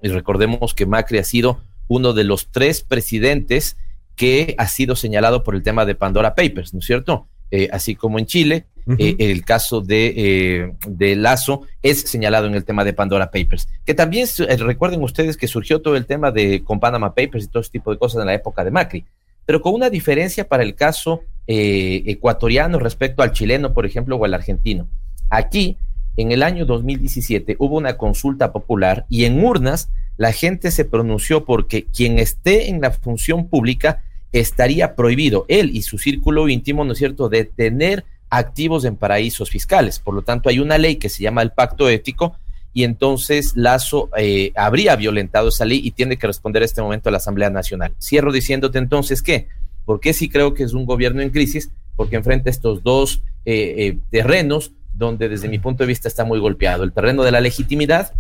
Y 0.02 0.10
recordemos 0.10 0.74
que 0.74 0.86
Macri 0.86 1.18
ha 1.18 1.24
sido 1.24 1.62
uno 1.88 2.12
de 2.12 2.26
los 2.26 2.52
tres 2.52 2.82
presidentes 2.82 3.78
que 4.18 4.54
ha 4.58 4.68
sido 4.68 4.98
señalado 4.98 5.46
por 5.46 5.56
el 5.56 5.64
tema 5.64 5.86
de 5.86 5.96
Pandora 5.96 6.36
Papers, 6.36 6.74
¿no 6.74 6.80
es 6.80 6.86
cierto? 6.86 7.30
Eh, 7.52 7.70
así 7.72 7.96
como 7.96 8.20
en 8.20 8.26
Chile, 8.26 8.66
eh, 9.00 9.16
el 9.20 9.46
caso 9.46 9.80
de, 9.80 10.14
eh, 10.18 10.74
de, 10.90 11.16
Lazo 11.16 11.62
es 11.82 12.02
señalado 12.02 12.48
en 12.48 12.56
el 12.56 12.66
tema 12.66 12.84
de 12.84 12.92
Pandora 12.92 13.32
Papers. 13.32 13.70
Que 13.86 13.94
también 13.94 14.28
recuerden 14.60 15.02
ustedes 15.02 15.38
que 15.38 15.48
surgió 15.48 15.82
todo 15.82 15.96
el 15.96 16.06
tema 16.06 16.32
de 16.32 16.66
con 16.66 16.82
Panama 16.82 17.16
Papers 17.16 17.46
y 17.46 17.48
todo 17.48 17.62
ese 17.62 17.72
tipo 17.72 17.92
de 17.92 17.98
cosas 17.98 18.20
en 18.20 18.28
la 18.28 18.34
época 18.34 18.66
de 18.66 18.72
Macri, 18.72 19.06
pero 19.46 19.62
con 19.62 19.74
una 19.74 19.90
diferencia 19.90 20.50
para 20.50 20.64
el 20.64 20.76
caso 20.76 21.22
ecuatoriano 21.48 22.78
respecto 22.78 23.24
al 23.24 23.32
chileno, 23.32 23.74
por 23.74 23.86
ejemplo, 23.86 24.18
o 24.18 24.26
al 24.26 24.34
argentino. 24.34 24.90
Aquí, 25.30 25.78
en 26.16 26.32
el 26.32 26.44
año 26.44 26.66
2017, 26.66 27.58
hubo 27.60 27.78
una 27.78 27.98
consulta 27.98 28.52
popular 28.52 29.06
y 29.10 29.26
en 29.26 29.44
urnas 29.44 29.90
la 30.18 30.32
gente 30.32 30.72
se 30.72 30.86
pronunció 30.86 31.46
porque 31.46 31.86
quien 31.86 32.20
esté 32.20 32.70
en 32.70 32.82
la 32.82 32.92
función 32.92 33.48
pública 33.48 34.04
estaría 34.32 34.96
prohibido, 34.96 35.46
él 35.48 35.72
y 35.74 35.84
su 35.84 35.98
círculo 35.98 36.50
íntimo, 36.50 36.84
¿no 36.84 36.94
es 36.94 36.98
cierto?, 36.98 37.30
de 37.30 37.46
tener 37.46 38.04
activos 38.30 38.84
en 38.84 38.96
paraísos 38.96 39.50
fiscales. 39.50 40.00
Por 40.00 40.14
lo 40.14 40.22
tanto, 40.22 40.50
hay 40.50 40.60
una 40.60 40.78
ley 40.78 40.98
que 40.98 41.10
se 41.10 41.24
llama 41.24 41.42
el 41.42 41.52
pacto 41.52 41.88
ético 41.88 42.36
y 42.74 42.84
entonces 42.84 43.54
Lazo 43.56 44.10
eh, 44.18 44.52
habría 44.56 44.96
violentado 44.96 45.50
esa 45.50 45.66
ley 45.66 45.82
y 45.84 45.92
tiene 45.92 46.18
que 46.18 46.28
responder 46.28 46.62
a 46.62 46.66
este 46.66 46.82
momento 46.82 47.10
a 47.10 47.12
la 47.12 47.18
Asamblea 47.18 47.50
Nacional. 47.50 47.94
Cierro 48.02 48.32
diciéndote 48.32 48.78
entonces 48.78 49.22
que, 49.22 49.48
¿por 49.86 50.00
qué 50.00 50.14
sí 50.14 50.30
creo 50.30 50.54
que 50.54 50.64
es 50.64 50.74
un 50.74 50.86
gobierno 50.86 51.22
en 51.22 51.30
crisis? 51.30 51.72
Porque 51.96 52.18
enfrenta 52.18 52.50
estos 52.50 52.84
dos 52.84 53.24
eh, 53.46 53.76
eh, 53.78 53.98
terrenos 54.12 54.74
donde 54.98 55.30
desde 55.30 55.48
mi 55.48 55.60
punto 55.60 55.84
de 55.84 55.88
vista 55.88 56.08
está 56.08 56.26
muy 56.26 56.40
golpeado. 56.40 56.84
El 56.84 56.92
terreno 56.92 57.24
de 57.24 57.32
la 57.32 57.42
legitimidad, 57.42 58.14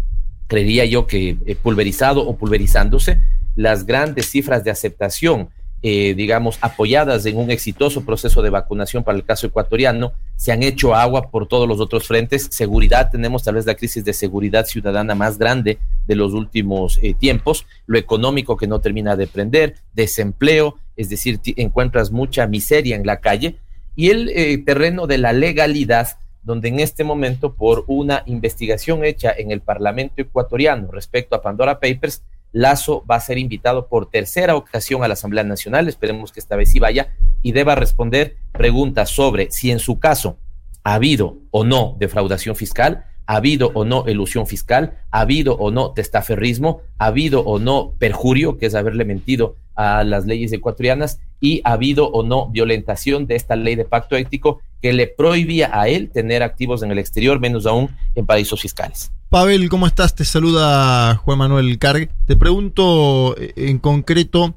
creería 0.48 0.86
yo 0.86 1.08
que 1.08 1.38
pulverizado 1.62 2.28
o 2.28 2.38
pulverizándose, 2.38 3.22
las 3.56 3.86
grandes 3.86 4.30
cifras 4.30 4.64
de 4.64 4.72
aceptación 4.72 5.50
eh, 5.84 6.16
digamos, 6.16 6.58
apoyadas 6.62 7.24
en 7.28 7.38
un 7.38 7.52
exitoso 7.52 8.04
proceso 8.04 8.42
de 8.42 8.50
vacunación 8.50 9.04
para 9.04 9.16
el 9.16 9.24
caso 9.24 9.46
ecuatoriano, 9.46 10.12
se 10.36 10.52
han 10.52 10.64
hecho 10.64 10.96
agua 10.96 11.30
por 11.30 11.48
todos 11.48 11.68
los 11.68 11.80
otros 11.80 12.08
frentes. 12.08 12.48
Seguridad, 12.50 13.12
tenemos 13.12 13.44
tal 13.44 13.56
vez 13.56 13.68
la 13.68 13.76
crisis 13.76 14.04
de 14.04 14.14
seguridad 14.14 14.66
ciudadana 14.66 15.14
más 15.14 15.38
grande 15.38 15.78
de 16.08 16.16
los 16.16 16.34
últimos 16.34 16.98
eh, 17.04 17.14
tiempos, 17.14 17.68
lo 17.86 18.00
económico 18.00 18.58
que 18.58 18.66
no 18.66 18.82
termina 18.82 19.16
de 19.16 19.28
prender, 19.28 19.76
desempleo, 19.94 20.80
es 20.96 21.10
decir, 21.10 21.40
encuentras 21.58 22.10
mucha 22.10 22.48
miseria 22.48 22.96
en 22.96 23.06
la 23.06 23.20
calle, 23.20 23.58
y 23.96 24.10
el 24.10 24.30
eh, 24.30 24.58
terreno 24.58 25.06
de 25.06 25.20
la 25.20 25.32
legalidad, 25.32 26.18
donde 26.48 26.70
en 26.70 26.80
este 26.80 27.04
momento, 27.04 27.56
por 27.56 27.84
una 27.88 28.24
investigación 28.26 29.04
hecha 29.04 29.34
en 29.38 29.52
el 29.52 29.60
Parlamento 29.60 30.22
ecuatoriano 30.22 30.90
respecto 30.94 31.36
a 31.36 31.42
Pandora 31.42 31.82
Papers, 31.82 32.24
Lazo 32.54 33.04
va 33.06 33.18
a 33.18 33.20
ser 33.20 33.38
invitado 33.38 33.88
por 33.88 34.10
tercera 34.10 34.56
ocasión 34.56 35.04
a 35.04 35.10
la 35.10 35.16
Asamblea 35.16 35.44
Nacional, 35.44 35.90
esperemos 35.90 36.32
que 36.32 36.40
esta 36.40 36.56
vez 36.56 36.72
sí 36.72 36.80
vaya, 36.80 37.10
y 37.42 37.52
deba 37.52 37.76
responder 37.76 38.38
preguntas 38.54 39.10
sobre 39.10 39.52
si 39.52 39.72
en 39.72 39.80
su 39.80 40.00
caso 40.00 40.38
ha 40.86 40.94
habido 40.94 41.36
o 41.52 41.66
no 41.66 41.98
defraudación 42.00 42.56
fiscal, 42.56 43.04
ha 43.26 43.36
habido 43.36 43.72
o 43.74 43.84
no 43.84 44.06
elusión 44.08 44.48
fiscal, 44.48 45.00
ha 45.12 45.20
habido 45.20 45.58
o 45.58 45.70
no 45.70 45.92
testaferrismo, 45.92 46.80
ha 46.98 47.08
habido 47.08 47.42
o 47.42 47.60
no 47.60 47.92
perjurio, 48.00 48.58
que 48.58 48.68
es 48.68 48.74
haberle 48.74 49.04
mentido 49.04 49.58
a 49.78 50.04
las 50.04 50.26
leyes 50.26 50.52
ecuatorianas, 50.52 51.20
y 51.40 51.62
ha 51.64 51.74
habido 51.74 52.10
o 52.10 52.24
no 52.24 52.50
violentación 52.50 53.28
de 53.28 53.36
esta 53.36 53.56
ley 53.56 53.76
de 53.76 53.86
pacto 53.86 54.16
ético 54.16 54.60
que 54.82 54.94
le 54.94 55.08
prohibía 55.08 55.70
a 55.72 55.88
él 55.88 56.10
tener 56.10 56.44
activos 56.44 56.84
en 56.84 56.92
el 56.92 57.00
exterior, 57.00 57.40
menos 57.40 57.66
aún 57.66 57.90
en 58.16 58.26
paraísos 58.26 58.62
fiscales. 58.62 59.12
Pavel, 59.30 59.70
¿cómo 59.70 59.88
estás? 59.88 60.16
Te 60.16 60.26
saluda 60.26 61.16
Juan 61.16 61.38
Manuel 61.38 61.78
Carg. 61.80 62.10
Te 62.26 62.36
pregunto 62.36 63.36
eh, 63.38 63.54
en 63.56 63.80
concreto, 63.80 64.56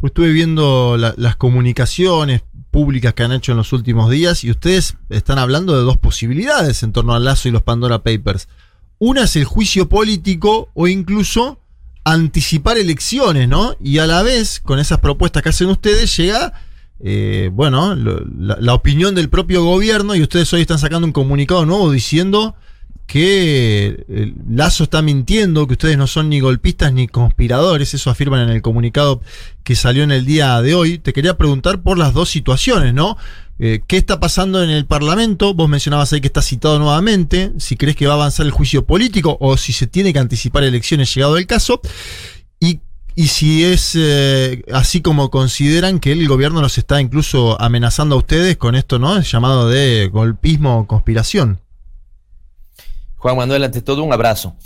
pues 0.00 0.10
estuve 0.10 0.32
viendo 0.32 0.96
las 0.96 1.36
comunicaciones 1.36 2.42
públicas 2.70 3.14
que 3.14 3.22
han 3.22 3.32
hecho 3.32 3.52
en 3.52 3.58
los 3.58 3.72
últimos 3.72 4.10
días 4.10 4.44
y 4.44 4.50
ustedes 4.50 4.96
están 5.08 5.38
hablando 5.38 5.76
de 5.76 5.82
dos 5.82 5.96
posibilidades 5.96 6.82
en 6.82 6.92
torno 6.92 7.14
al 7.14 7.24
Lazo 7.24 7.48
y 7.48 7.52
los 7.52 7.62
Pandora 7.62 8.02
Papers. 8.02 8.48
Una 8.98 9.24
es 9.24 9.36
el 9.36 9.44
juicio 9.44 9.88
político 9.88 10.68
o 10.74 10.88
incluso 10.88 11.60
anticipar 12.12 12.78
elecciones, 12.78 13.48
¿no? 13.48 13.76
Y 13.82 13.98
a 13.98 14.06
la 14.06 14.22
vez, 14.22 14.60
con 14.60 14.78
esas 14.78 15.00
propuestas 15.00 15.42
que 15.42 15.48
hacen 15.48 15.68
ustedes, 15.68 16.16
llega, 16.16 16.52
eh, 17.00 17.50
bueno, 17.52 17.94
la, 17.94 18.74
opinión 18.74 19.14
del 19.14 19.28
propio 19.28 19.64
gobierno 19.64 20.14
y 20.14 20.22
ustedes 20.22 20.52
hoy 20.52 20.62
están 20.62 20.78
sacando 20.78 21.06
un 21.06 21.12
comunicado 21.12 21.64
nuevo 21.66 21.90
diciendo 21.90 22.56
que 23.08 24.04
el 24.06 24.34
Lazo 24.50 24.84
está 24.84 25.00
mintiendo, 25.00 25.66
que 25.66 25.72
ustedes 25.72 25.96
no 25.96 26.06
son 26.06 26.28
ni 26.28 26.40
golpistas 26.40 26.92
ni 26.92 27.08
conspiradores, 27.08 27.94
eso 27.94 28.10
afirman 28.10 28.42
en 28.42 28.50
el 28.50 28.60
comunicado 28.60 29.22
que 29.64 29.74
salió 29.76 30.02
en 30.02 30.12
el 30.12 30.26
día 30.26 30.60
de 30.60 30.74
hoy. 30.74 30.98
Te 30.98 31.14
quería 31.14 31.38
preguntar 31.38 31.80
por 31.80 31.96
las 31.96 32.12
dos 32.12 32.28
situaciones, 32.28 32.92
¿no? 32.92 33.16
Eh, 33.58 33.80
¿Qué 33.86 33.96
está 33.96 34.20
pasando 34.20 34.62
en 34.62 34.68
el 34.68 34.84
Parlamento? 34.84 35.54
Vos 35.54 35.70
mencionabas 35.70 36.12
ahí 36.12 36.20
que 36.20 36.26
está 36.26 36.42
citado 36.42 36.78
nuevamente, 36.78 37.52
si 37.56 37.78
crees 37.78 37.96
que 37.96 38.06
va 38.06 38.12
a 38.12 38.16
avanzar 38.16 38.44
el 38.44 38.52
juicio 38.52 38.84
político 38.84 39.38
o 39.40 39.56
si 39.56 39.72
se 39.72 39.86
tiene 39.86 40.12
que 40.12 40.18
anticipar 40.18 40.64
elecciones 40.64 41.12
llegado 41.14 41.38
el 41.38 41.46
caso. 41.46 41.80
Y, 42.60 42.80
y 43.14 43.28
si 43.28 43.64
es 43.64 43.96
eh, 43.98 44.64
así 44.70 45.00
como 45.00 45.30
consideran 45.30 45.98
que 45.98 46.12
el 46.12 46.28
gobierno 46.28 46.60
los 46.60 46.76
está 46.76 47.00
incluso 47.00 47.58
amenazando 47.58 48.16
a 48.16 48.18
ustedes 48.18 48.58
con 48.58 48.74
esto, 48.74 48.98
¿no? 48.98 49.18
llamado 49.22 49.66
de 49.70 50.08
golpismo 50.08 50.80
o 50.80 50.86
conspiración. 50.86 51.58
Juan 53.18 53.36
Manuel, 53.36 53.64
ante 53.64 53.82
todo 53.82 54.02
un 54.02 54.12
abrazo. 54.12 54.56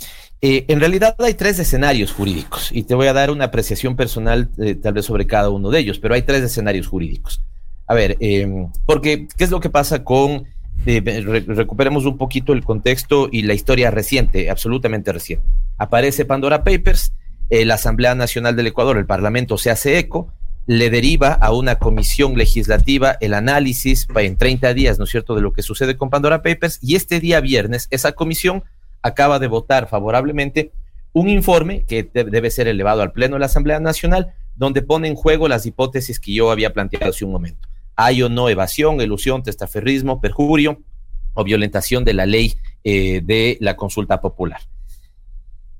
Eh, 0.41 0.65
en 0.67 0.79
realidad 0.79 1.15
hay 1.19 1.35
tres 1.35 1.57
escenarios 1.59 2.11
jurídicos 2.11 2.69
y 2.71 2.83
te 2.83 2.95
voy 2.95 3.07
a 3.07 3.13
dar 3.13 3.31
una 3.31 3.45
apreciación 3.45 3.95
personal 3.95 4.49
eh, 4.57 4.75
tal 4.75 4.93
vez 4.93 5.05
sobre 5.05 5.25
cada 5.25 5.49
uno 5.49 5.69
de 5.69 5.79
ellos, 5.79 5.99
pero 5.99 6.15
hay 6.15 6.21
tres 6.21 6.43
escenarios 6.43 6.87
jurídicos. 6.87 7.41
A 7.87 7.93
ver, 7.93 8.17
em, 8.19 8.69
porque 8.85 9.27
¿qué 9.37 9.43
es 9.43 9.51
lo 9.51 9.59
que 9.59 9.69
pasa 9.69 10.03
con, 10.03 10.45
eh, 10.85 11.01
recuperemos 11.47 12.05
un 12.05 12.17
poquito 12.17 12.53
el 12.53 12.63
contexto 12.63 13.29
y 13.31 13.43
la 13.43 13.53
historia 13.53 13.89
reciente, 13.89 14.49
absolutamente 14.49 15.13
reciente. 15.13 15.45
Aparece 15.77 16.25
Pandora 16.25 16.63
Papers, 16.63 17.13
la 17.49 17.75
Asamblea 17.75 18.15
Nacional 18.15 18.55
del 18.55 18.67
Ecuador, 18.67 18.97
el 18.97 19.05
Parlamento 19.05 19.59
se 19.59 19.69
hace 19.69 19.99
eco, 19.99 20.33
le 20.65 20.89
deriva 20.89 21.33
a 21.33 21.51
una 21.51 21.75
comisión 21.75 22.37
legislativa 22.37 23.17
el 23.19 23.33
análisis 23.33 24.07
en 24.15 24.37
30 24.37 24.73
días, 24.73 24.97
¿no 24.97 25.05
es 25.05 25.11
cierto?, 25.11 25.35
de 25.35 25.41
lo 25.41 25.53
que 25.53 25.61
sucede 25.61 25.97
con 25.97 26.09
Pandora 26.09 26.41
Papers. 26.41 26.79
Y 26.81 26.95
este 26.95 27.19
día 27.19 27.41
viernes, 27.41 27.87
esa 27.91 28.13
comisión 28.13 28.63
acaba 29.01 29.39
de 29.39 29.47
votar 29.47 29.87
favorablemente 29.87 30.71
un 31.11 31.29
informe 31.29 31.85
que 31.85 32.03
debe 32.13 32.49
ser 32.49 32.67
elevado 32.67 33.01
al 33.01 33.11
Pleno 33.11 33.35
de 33.35 33.41
la 33.41 33.45
Asamblea 33.45 33.79
Nacional, 33.79 34.33
donde 34.55 34.81
pone 34.81 35.07
en 35.07 35.15
juego 35.15 35.47
las 35.47 35.65
hipótesis 35.65 36.19
que 36.19 36.33
yo 36.33 36.49
había 36.49 36.73
planteado 36.73 37.09
hace 37.09 37.25
un 37.25 37.31
momento. 37.31 37.67
Hay 37.95 38.23
o 38.23 38.29
no 38.29 38.49
evasión, 38.49 38.99
ilusión, 39.01 39.43
testaferrismo, 39.43 40.21
perjurio 40.21 40.81
o 41.33 41.43
violentación 41.43 42.03
de 42.03 42.13
la 42.13 42.25
ley 42.25 42.55
eh, 42.83 43.21
de 43.23 43.57
la 43.59 43.75
consulta 43.75 44.21
popular. 44.21 44.61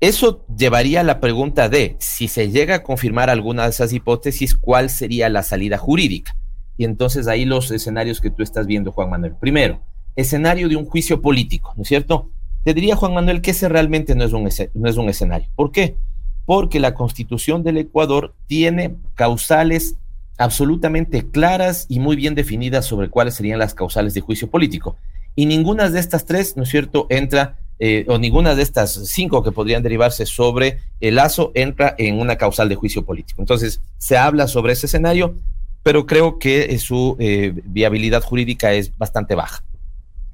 Eso 0.04 0.44
llevaría 0.54 1.00
a 1.00 1.02
la 1.02 1.18
pregunta 1.18 1.70
de, 1.70 1.96
si 1.98 2.28
se 2.28 2.50
llega 2.50 2.74
a 2.74 2.82
confirmar 2.82 3.30
alguna 3.30 3.64
de 3.64 3.70
esas 3.70 3.90
hipótesis, 3.94 4.54
¿cuál 4.54 4.90
sería 4.90 5.30
la 5.30 5.42
salida 5.42 5.78
jurídica? 5.78 6.36
Y 6.76 6.84
entonces 6.84 7.26
ahí 7.26 7.46
los 7.46 7.70
escenarios 7.70 8.20
que 8.20 8.28
tú 8.28 8.42
estás 8.42 8.66
viendo, 8.66 8.92
Juan 8.92 9.08
Manuel. 9.08 9.34
Primero, 9.40 9.80
escenario 10.14 10.68
de 10.68 10.76
un 10.76 10.84
juicio 10.84 11.22
político, 11.22 11.72
¿no 11.78 11.84
es 11.84 11.88
cierto? 11.88 12.28
Te 12.64 12.74
diría, 12.74 12.96
Juan 12.96 13.14
Manuel, 13.14 13.40
que 13.40 13.52
ese 13.52 13.66
realmente 13.66 14.14
no 14.14 14.24
es 14.24 14.34
un, 14.34 14.46
no 14.74 14.90
es 14.90 14.96
un 14.98 15.08
escenario. 15.08 15.48
¿Por 15.56 15.72
qué? 15.72 15.96
Porque 16.44 16.80
la 16.80 16.92
constitución 16.92 17.62
del 17.62 17.78
Ecuador 17.78 18.34
tiene 18.46 18.96
causales 19.14 19.96
absolutamente 20.36 21.30
claras 21.30 21.86
y 21.88 21.98
muy 21.98 22.16
bien 22.16 22.34
definidas 22.34 22.84
sobre 22.84 23.08
cuáles 23.08 23.36
serían 23.36 23.58
las 23.58 23.72
causales 23.72 24.12
de 24.12 24.20
juicio 24.20 24.50
político. 24.50 24.98
Y 25.34 25.46
ninguna 25.46 25.88
de 25.88 25.98
estas 25.98 26.26
tres, 26.26 26.58
¿no 26.58 26.64
es 26.64 26.68
cierto?, 26.68 27.06
entra 27.08 27.56
eh, 27.78 28.04
o 28.08 28.18
ninguna 28.18 28.54
de 28.54 28.62
estas 28.62 28.92
cinco 29.08 29.42
que 29.42 29.52
podrían 29.52 29.82
derivarse 29.82 30.26
sobre 30.26 30.80
el 31.00 31.16
lazo 31.16 31.50
entra 31.54 31.94
en 31.98 32.20
una 32.20 32.36
causal 32.36 32.68
de 32.68 32.76
juicio 32.76 33.04
político. 33.04 33.42
Entonces, 33.42 33.80
se 33.98 34.16
habla 34.16 34.46
sobre 34.46 34.74
ese 34.74 34.86
escenario, 34.86 35.34
pero 35.82 36.06
creo 36.06 36.38
que 36.38 36.64
eh, 36.64 36.78
su 36.78 37.16
eh, 37.18 37.52
viabilidad 37.64 38.22
jurídica 38.22 38.72
es 38.72 38.96
bastante 38.96 39.34
baja. 39.34 39.64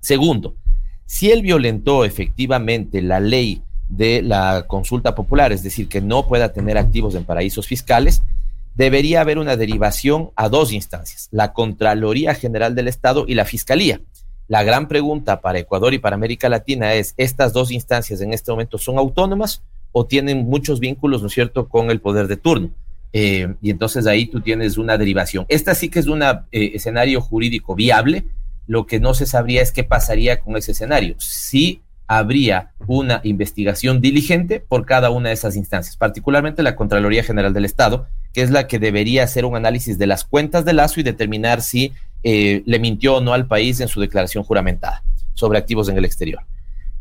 Segundo, 0.01 0.55
si 1.07 1.31
él 1.31 1.43
violentó 1.43 2.05
efectivamente 2.05 3.03
la 3.03 3.21
ley 3.21 3.63
de 3.89 4.23
la 4.23 4.67
consulta 4.69 5.15
popular, 5.15 5.53
es 5.53 5.63
decir, 5.63 5.89
que 5.89 6.01
no 6.01 6.29
pueda 6.29 6.53
tener 6.53 6.79
activos 6.79 7.15
en 7.15 7.25
paraísos 7.25 7.67
fiscales, 7.67 8.23
debería 8.77 9.21
haber 9.21 9.39
una 9.39 9.57
derivación 9.57 10.31
a 10.37 10.49
dos 10.49 10.73
instancias, 10.73 11.29
la 11.33 11.53
Contraloría 11.53 12.35
General 12.35 12.75
del 12.75 12.89
Estado 12.89 13.25
y 13.27 13.35
la 13.35 13.45
Fiscalía. 13.45 14.01
La 14.51 14.65
gran 14.65 14.89
pregunta 14.89 15.41
para 15.41 15.61
Ecuador 15.61 15.95
y 15.95 16.01
para 16.01 16.17
América 16.17 16.49
Latina 16.49 16.95
es, 16.95 17.15
¿estas 17.17 17.53
dos 17.53 17.71
instancias 17.71 18.21
en 18.21 18.33
este 18.33 18.51
momento 18.51 18.79
son 18.79 18.99
autónomas 18.99 19.63
o 19.93 20.07
tienen 20.07 20.45
muchos 20.45 20.81
vínculos, 20.81 21.21
¿no 21.21 21.29
es 21.29 21.35
cierto?, 21.35 21.69
con 21.69 21.89
el 21.89 22.01
poder 22.01 22.27
de 22.27 22.37
turno. 22.37 22.71
Eh, 23.13 23.55
y 23.63 23.71
entonces 23.71 24.09
ahí 24.09 24.27
tú 24.27 24.41
tienes 24.41 24.77
una 24.77 24.99
derivación. 24.99 25.47
Esta 25.49 25.77
sí 25.77 25.89
que 25.89 26.01
es 26.01 26.09
un 26.09 26.25
eh, 26.25 26.37
escenario 26.51 27.21
jurídico 27.21 27.77
viable. 27.77 28.25
Lo 28.67 28.87
que 28.87 28.99
no 28.99 29.15
se 29.15 29.25
sabría 29.25 29.63
es 29.63 29.71
qué 29.71 29.85
pasaría 29.85 30.41
con 30.41 30.57
ese 30.57 30.73
escenario. 30.73 31.15
Si 31.19 31.83
habría 32.09 32.73
una 32.89 33.21
investigación 33.23 34.01
diligente 34.01 34.59
por 34.59 34.85
cada 34.85 35.11
una 35.11 35.29
de 35.29 35.35
esas 35.37 35.55
instancias, 35.55 35.97
particularmente 35.97 36.65
la 36.65 36.75
Contraloría 36.75 37.23
General 37.23 37.55
del 37.55 37.67
Estado, 37.67 38.09
que 38.33 38.43
es 38.43 38.51
la 38.51 38.67
que 38.67 38.81
debería 38.81 39.23
hacer 39.23 39.45
un 39.45 39.55
análisis 39.55 39.97
de 39.97 40.09
las 40.09 40.25
cuentas 40.25 40.65
de 40.65 40.73
Lazo 40.73 40.99
y 40.99 41.05
determinar 41.05 41.63
si 41.63 41.93
eh, 42.23 42.63
le 42.67 42.79
mintió 42.79 43.17
o 43.17 43.21
no 43.21 43.33
al 43.33 43.47
país 43.47 43.81
en 43.81 43.89
su 43.89 44.01
declaración 44.01 44.45
juramentada 44.45 45.03
sobre 45.35 45.59
activos 45.59 45.89
en 45.89 45.97
el 45.97 46.05
exterior. 46.05 46.43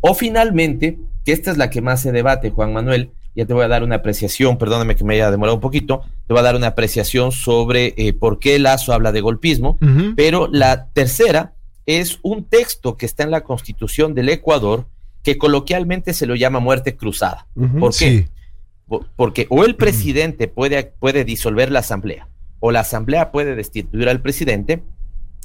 O 0.01 0.13
finalmente, 0.13 0.97
que 1.25 1.33
esta 1.33 1.51
es 1.51 1.57
la 1.57 1.69
que 1.69 1.81
más 1.81 2.01
se 2.01 2.11
debate, 2.11 2.51
Juan 2.51 2.73
Manuel, 2.73 3.11
ya 3.35 3.45
te 3.45 3.53
voy 3.53 3.63
a 3.63 3.67
dar 3.67 3.83
una 3.83 3.95
apreciación, 3.95 4.57
perdóname 4.57 4.95
que 4.95 5.03
me 5.03 5.15
haya 5.15 5.31
demorado 5.31 5.55
un 5.55 5.61
poquito, 5.61 6.01
te 6.27 6.33
voy 6.33 6.39
a 6.39 6.43
dar 6.43 6.55
una 6.55 6.67
apreciación 6.67 7.31
sobre 7.31 7.93
eh, 7.97 8.13
por 8.13 8.39
qué 8.39 8.59
Lazo 8.59 8.93
habla 8.93 9.11
de 9.11 9.21
golpismo, 9.21 9.77
pero 10.15 10.47
la 10.51 10.87
tercera 10.93 11.53
es 11.85 12.19
un 12.21 12.45
texto 12.45 12.97
que 12.97 13.05
está 13.05 13.23
en 13.23 13.31
la 13.31 13.41
constitución 13.41 14.13
del 14.13 14.29
Ecuador 14.29 14.87
que 15.23 15.37
coloquialmente 15.37 16.13
se 16.13 16.25
lo 16.25 16.35
llama 16.35 16.59
muerte 16.59 16.95
cruzada. 16.95 17.47
¿Por 17.79 17.95
qué? 17.95 18.27
Porque 19.15 19.47
o 19.49 19.63
el 19.63 19.75
presidente 19.75 20.47
puede, 20.47 20.83
puede 20.83 21.23
disolver 21.23 21.71
la 21.71 21.79
asamblea 21.79 22.27
o 22.59 22.71
la 22.71 22.81
asamblea 22.81 23.31
puede 23.31 23.55
destituir 23.55 24.09
al 24.09 24.21
presidente 24.21 24.83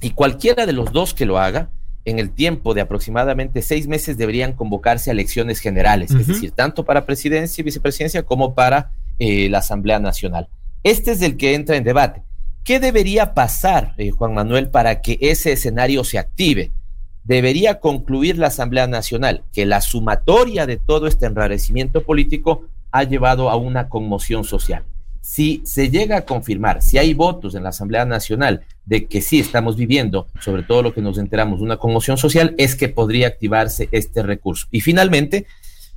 y 0.05 0.11
cualquiera 0.11 0.67
de 0.67 0.75
los 0.75 0.93
dos 0.93 1.15
que 1.15 1.25
lo 1.25 1.39
haga, 1.39 1.71
en 2.05 2.19
el 2.19 2.31
tiempo 2.31 2.75
de 2.75 2.83
aproximadamente 2.83 3.63
seis 3.63 3.89
meses 3.89 4.19
deberían 4.19 4.53
convocarse 4.53 5.09
a 5.09 5.15
elecciones 5.15 5.61
generales, 5.61 6.11
es 6.11 6.27
decir, 6.27 6.51
tanto 6.51 6.85
para 6.85 7.07
presidencia 7.07 7.63
y 7.63 7.65
vicepresidencia 7.65 8.23
como 8.23 8.55
para 8.55 8.91
eh, 9.19 9.49
la 9.49 9.61
Asamblea 9.61 9.99
Nacional. 10.01 10.49
Este 10.83 11.13
es 11.13 11.23
el 11.23 11.39
que 11.39 11.55
entra 11.55 11.77
en 11.77 11.85
debate. 11.85 12.23
¿Qué 12.65 12.81
debería 12.81 13.33
pasar, 13.33 13.95
eh, 13.97 14.11
Juan 14.11 14.35
Manuel, 14.35 14.69
para 14.69 15.01
que 15.01 15.17
ese 15.23 15.53
escenario 15.53 16.05
se 16.05 16.19
active? 16.19 16.71
Debería 17.23 17.81
concluir 17.81 18.37
la 18.37 18.49
Asamblea 18.49 18.87
Nacional 18.87 19.43
que 19.55 19.65
la 19.65 19.81
sumatoria 19.81 20.67
de 20.67 20.77
todo 20.77 21.07
este 21.07 21.25
enrarecimiento 21.25 22.03
político 22.03 22.67
ha 22.91 23.05
llevado 23.05 23.49
a 23.49 23.57
una 23.57 23.89
conmoción 23.89 24.45
social 24.45 24.85
si 25.25 25.63
se 25.65 25.89
llega 25.89 26.19
a 26.19 26.25
confirmar, 26.27 26.83
si 26.83 26.99
hay 26.99 27.15
votos 27.15 27.55
en 27.55 27.63
la 27.63 27.71
Asamblea 27.71 28.05
Nacional 28.05 28.61
de 28.87 29.07
que 29.07 29.23
sí 29.23 29.41
estamos 29.41 29.77
viviendo, 29.77 30.27
sobre 30.41 30.63
todo 30.63 30.83
lo 30.83 30.95
que 30.95 31.01
nos 31.01 31.19
enteramos, 31.19 31.61
una 31.61 31.79
conmoción 31.79 32.17
social, 32.17 32.55
es 32.59 32.77
que 32.77 32.89
podría 32.89 33.29
activarse 33.29 33.89
este 33.93 34.23
recurso. 34.23 34.67
Y 34.71 34.81
finalmente, 34.81 35.47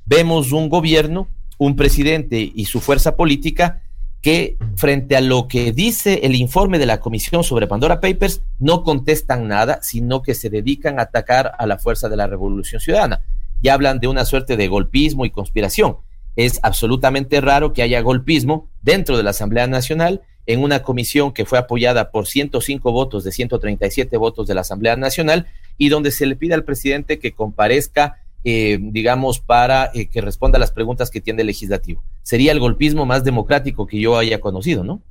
vemos 0.05 0.51
un 0.51 0.69
gobierno, 0.69 1.27
un 1.57 1.75
presidente 1.75 2.51
y 2.53 2.65
su 2.65 2.79
fuerza 2.79 3.15
política 3.15 3.81
que 4.21 4.57
frente 4.75 5.15
a 5.15 5.21
lo 5.21 5.47
que 5.47 5.71
dice 5.71 6.21
el 6.23 6.35
informe 6.35 6.79
de 6.79 6.85
la 6.85 6.99
Comisión 6.99 7.43
sobre 7.43 7.67
Pandora 7.67 8.01
Papers, 8.01 8.41
no 8.59 8.83
contestan 8.83 9.47
nada, 9.47 9.79
sino 9.81 10.21
que 10.21 10.33
se 10.33 10.49
dedican 10.49 10.99
a 10.99 11.03
atacar 11.03 11.51
a 11.57 11.65
la 11.65 11.77
fuerza 11.77 12.09
de 12.09 12.17
la 12.17 12.27
Revolución 12.27 12.81
Ciudadana. 12.81 13.21
Y 13.61 13.69
hablan 13.69 13.99
de 13.99 14.07
una 14.07 14.25
suerte 14.25 14.57
de 14.57 14.67
golpismo 14.67 15.25
y 15.25 15.29
conspiración 15.29 15.97
es 16.37 16.59
absolutamente 16.61 17.41
raro 17.41 17.73
que 17.73 17.81
haya 17.81 17.99
golpismo 17.99 18.69
dentro 18.81 19.17
de 19.17 19.23
la 19.23 19.31
Asamblea 19.31 19.67
Nacional 19.67 20.21
en 20.47 20.63
una 20.63 20.81
comisión 20.81 21.33
que 21.33 21.45
fue 21.45 21.59
apoyada 21.59 22.09
por 22.09 22.25
105 22.25 22.91
votos 22.91 23.25
de 23.25 23.31
137 23.31 24.15
votos 24.17 24.47
de 24.47 24.55
la 24.55 24.61
Asamblea 24.61 24.95
Nacional 24.95 25.47
y 25.77 25.89
donde 25.89 26.09
se 26.09 26.25
le 26.25 26.37
pide 26.37 26.53
al 26.53 26.63
presidente 26.63 27.19
que 27.19 27.33
comparezca, 27.33 28.21
eh, 28.45 28.79
digamos, 28.81 29.39
para 29.39 29.91
eh, 29.93 30.07
que 30.07 30.21
responda 30.21 30.55
a 30.55 30.59
las 30.59 30.71
preguntas 30.71 31.11
que 31.11 31.19
tiene 31.19 31.41
el 31.41 31.47
legislativo. 31.47 32.01
Sería 32.23 32.53
el 32.53 32.61
golpismo 32.61 33.05
más 33.05 33.25
democrático 33.25 33.85
que 33.85 33.99
yo 33.99 34.17
haya 34.17 34.39
conocido, 34.39 34.85
¿no? 34.85 35.01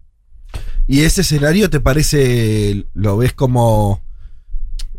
¿Y 0.88 1.00
ese 1.00 1.20
escenario 1.20 1.68
te 1.68 1.80
parece, 1.80 2.86
lo 2.94 3.18
ves 3.18 3.34
como 3.34 4.00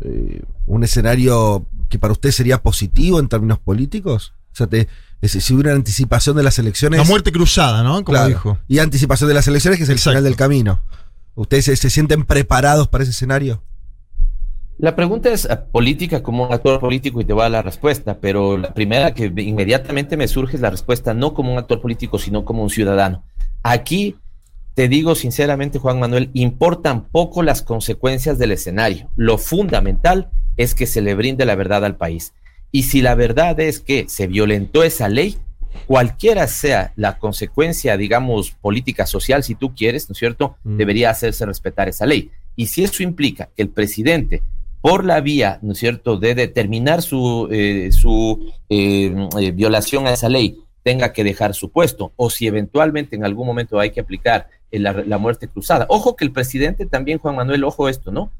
eh, 0.02 0.42
un 0.66 0.84
escenario 0.84 1.66
que 1.88 1.98
para 1.98 2.12
usted 2.12 2.30
sería 2.30 2.62
positivo 2.62 3.18
en 3.18 3.28
términos 3.28 3.58
políticos? 3.58 4.34
O 4.52 4.56
sea, 4.56 4.68
te, 4.68 4.86
si 5.22 5.54
hubiera 5.54 5.72
anticipación 5.72 6.36
de 6.36 6.42
las 6.42 6.58
elecciones. 6.58 7.00
La 7.00 7.06
muerte 7.06 7.32
cruzada, 7.32 7.82
¿no? 7.82 8.04
Como 8.04 8.24
dijo. 8.26 8.58
Y 8.68 8.78
anticipación 8.78 9.28
de 9.28 9.34
las 9.34 9.48
elecciones, 9.48 9.78
que 9.78 9.84
es 9.84 9.90
el 9.90 9.98
final 9.98 10.22
del 10.22 10.36
camino. 10.36 10.80
¿Ustedes 11.34 11.64
se, 11.66 11.90
sienten 11.90 12.24
preparados 12.24 12.88
para 12.88 13.02
ese 13.02 13.12
escenario? 13.12 13.62
La 14.78 14.94
pregunta 14.94 15.30
es 15.30 15.48
ah, 15.50 15.66
política 15.66 16.22
como 16.22 16.46
un 16.46 16.52
actor 16.52 16.78
político 16.78 17.20
y 17.20 17.24
te 17.24 17.32
va 17.32 17.42
a 17.42 17.44
dar 17.44 17.52
la 17.52 17.62
respuesta, 17.62 18.18
pero 18.20 18.56
la 18.56 18.74
primera 18.74 19.12
que 19.12 19.32
inmediatamente 19.36 20.16
me 20.16 20.28
surge 20.28 20.56
es 20.56 20.62
la 20.62 20.70
respuesta 20.70 21.14
no 21.14 21.34
como 21.34 21.52
un 21.52 21.58
actor 21.58 21.80
político, 21.80 22.18
sino 22.18 22.44
como 22.44 22.62
un 22.62 22.70
ciudadano. 22.70 23.24
Aquí 23.64 24.16
te 24.74 24.88
digo 24.88 25.16
sinceramente, 25.16 25.80
Juan 25.80 25.98
Manuel, 25.98 26.30
importan 26.34 27.08
poco 27.08 27.42
las 27.42 27.62
consecuencias 27.62 28.38
del 28.38 28.52
escenario. 28.52 29.10
Lo 29.16 29.36
fundamental 29.36 30.30
es 30.56 30.76
que 30.76 30.86
se 30.86 31.00
le 31.00 31.16
brinde 31.16 31.44
la 31.44 31.56
verdad 31.56 31.84
al 31.84 31.96
país. 31.96 32.32
Y 32.70 32.84
si 32.84 33.00
la 33.02 33.14
verdad 33.14 33.58
es 33.60 33.80
que 33.80 34.06
se 34.08 34.26
violentó 34.26 34.82
esa 34.82 35.08
ley, 35.08 35.38
cualquiera 35.86 36.46
sea 36.46 36.92
la 36.96 37.18
consecuencia, 37.18 37.96
digamos, 37.96 38.50
política, 38.50 39.06
social, 39.06 39.42
si 39.42 39.54
tú 39.54 39.74
quieres, 39.74 40.08
¿no 40.08 40.12
es 40.12 40.18
cierto?, 40.18 40.56
mm. 40.64 40.76
debería 40.76 41.10
hacerse 41.10 41.46
respetar 41.46 41.88
esa 41.88 42.06
ley. 42.06 42.30
Y 42.56 42.66
si 42.66 42.84
eso 42.84 43.02
implica 43.02 43.48
que 43.56 43.62
el 43.62 43.70
presidente, 43.70 44.42
por 44.80 45.04
la 45.04 45.20
vía, 45.20 45.58
¿no 45.62 45.72
es 45.72 45.78
cierto?, 45.78 46.16
de 46.16 46.34
determinar 46.34 47.02
su, 47.02 47.48
eh, 47.50 47.90
su 47.92 48.52
eh, 48.68 49.14
eh, 49.40 49.50
violación 49.52 50.06
a 50.06 50.12
esa 50.12 50.28
ley, 50.28 50.58
tenga 50.82 51.12
que 51.12 51.24
dejar 51.24 51.54
su 51.54 51.70
puesto, 51.70 52.12
o 52.16 52.30
si 52.30 52.46
eventualmente 52.46 53.16
en 53.16 53.24
algún 53.24 53.46
momento 53.46 53.78
hay 53.78 53.90
que 53.90 54.00
aplicar 54.00 54.48
la, 54.70 55.18
muerte 55.18 55.48
cruzada. 55.48 55.86
Ojo 55.88 56.16
que 56.16 56.24
el 56.24 56.32
presidente 56.32 56.86
también, 56.86 57.18
Juan 57.18 57.36
Manuel, 57.36 57.64
ojo 57.64 57.88
esto, 57.88 58.10
¿no? 58.10 58.30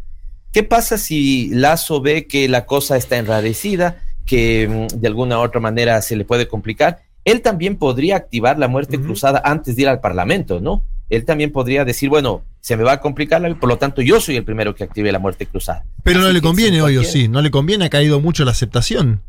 ¿Qué 0.52 0.62
pasa 0.62 0.96
si 0.96 1.50
Lazo 1.50 2.00
ve 2.00 2.26
que 2.26 2.48
la 2.48 2.64
cosa 2.64 2.96
está 2.96 3.18
enrarecida, 3.18 4.02
que 4.28 4.68
mm, 4.68 5.00
de 5.00 5.08
alguna 5.08 5.38
u 5.38 5.42
otra 5.42 5.60
manera 5.60 6.00
se 6.02 6.14
le 6.14 6.24
puede 6.24 6.46
complicar? 6.46 7.00
Él 7.24 7.40
también 7.42 7.76
podría 7.76 8.16
activar 8.16 8.58
la 8.58 8.68
muerte 8.68 9.00
cruzada 9.00 9.42
antes 9.44 9.74
de 9.74 9.82
ir 9.82 9.88
al 9.88 10.00
Parlamento, 10.00 10.60
¿no? 10.60 10.84
Él 11.08 11.24
también 11.24 11.50
podría 11.50 11.84
decir, 11.84 12.08
bueno, 12.10 12.42
se 12.60 12.76
me 12.76 12.84
va 12.84 12.92
a 12.92 13.00
complicar, 13.00 13.42
por 13.58 13.68
lo 13.68 13.78
tanto 13.78 14.02
yo 14.02 14.20
soy 14.20 14.36
el 14.36 14.44
primero 14.44 14.74
que 14.74 14.84
active 14.84 15.10
la 15.10 15.18
muerte 15.18 15.46
cruzada. 15.46 15.84
Pero 16.04 16.20
no 16.20 16.30
le 16.30 16.40
conviene 16.40 16.82
hoy, 16.82 16.98
o 16.98 17.04
sí, 17.04 17.28
no 17.28 17.40
le 17.40 17.50
conviene, 17.50 17.86
ha 17.86 17.90
caído 17.90 18.20
mucho 18.20 18.44
la 18.44 18.50
aceptación. 18.50 19.22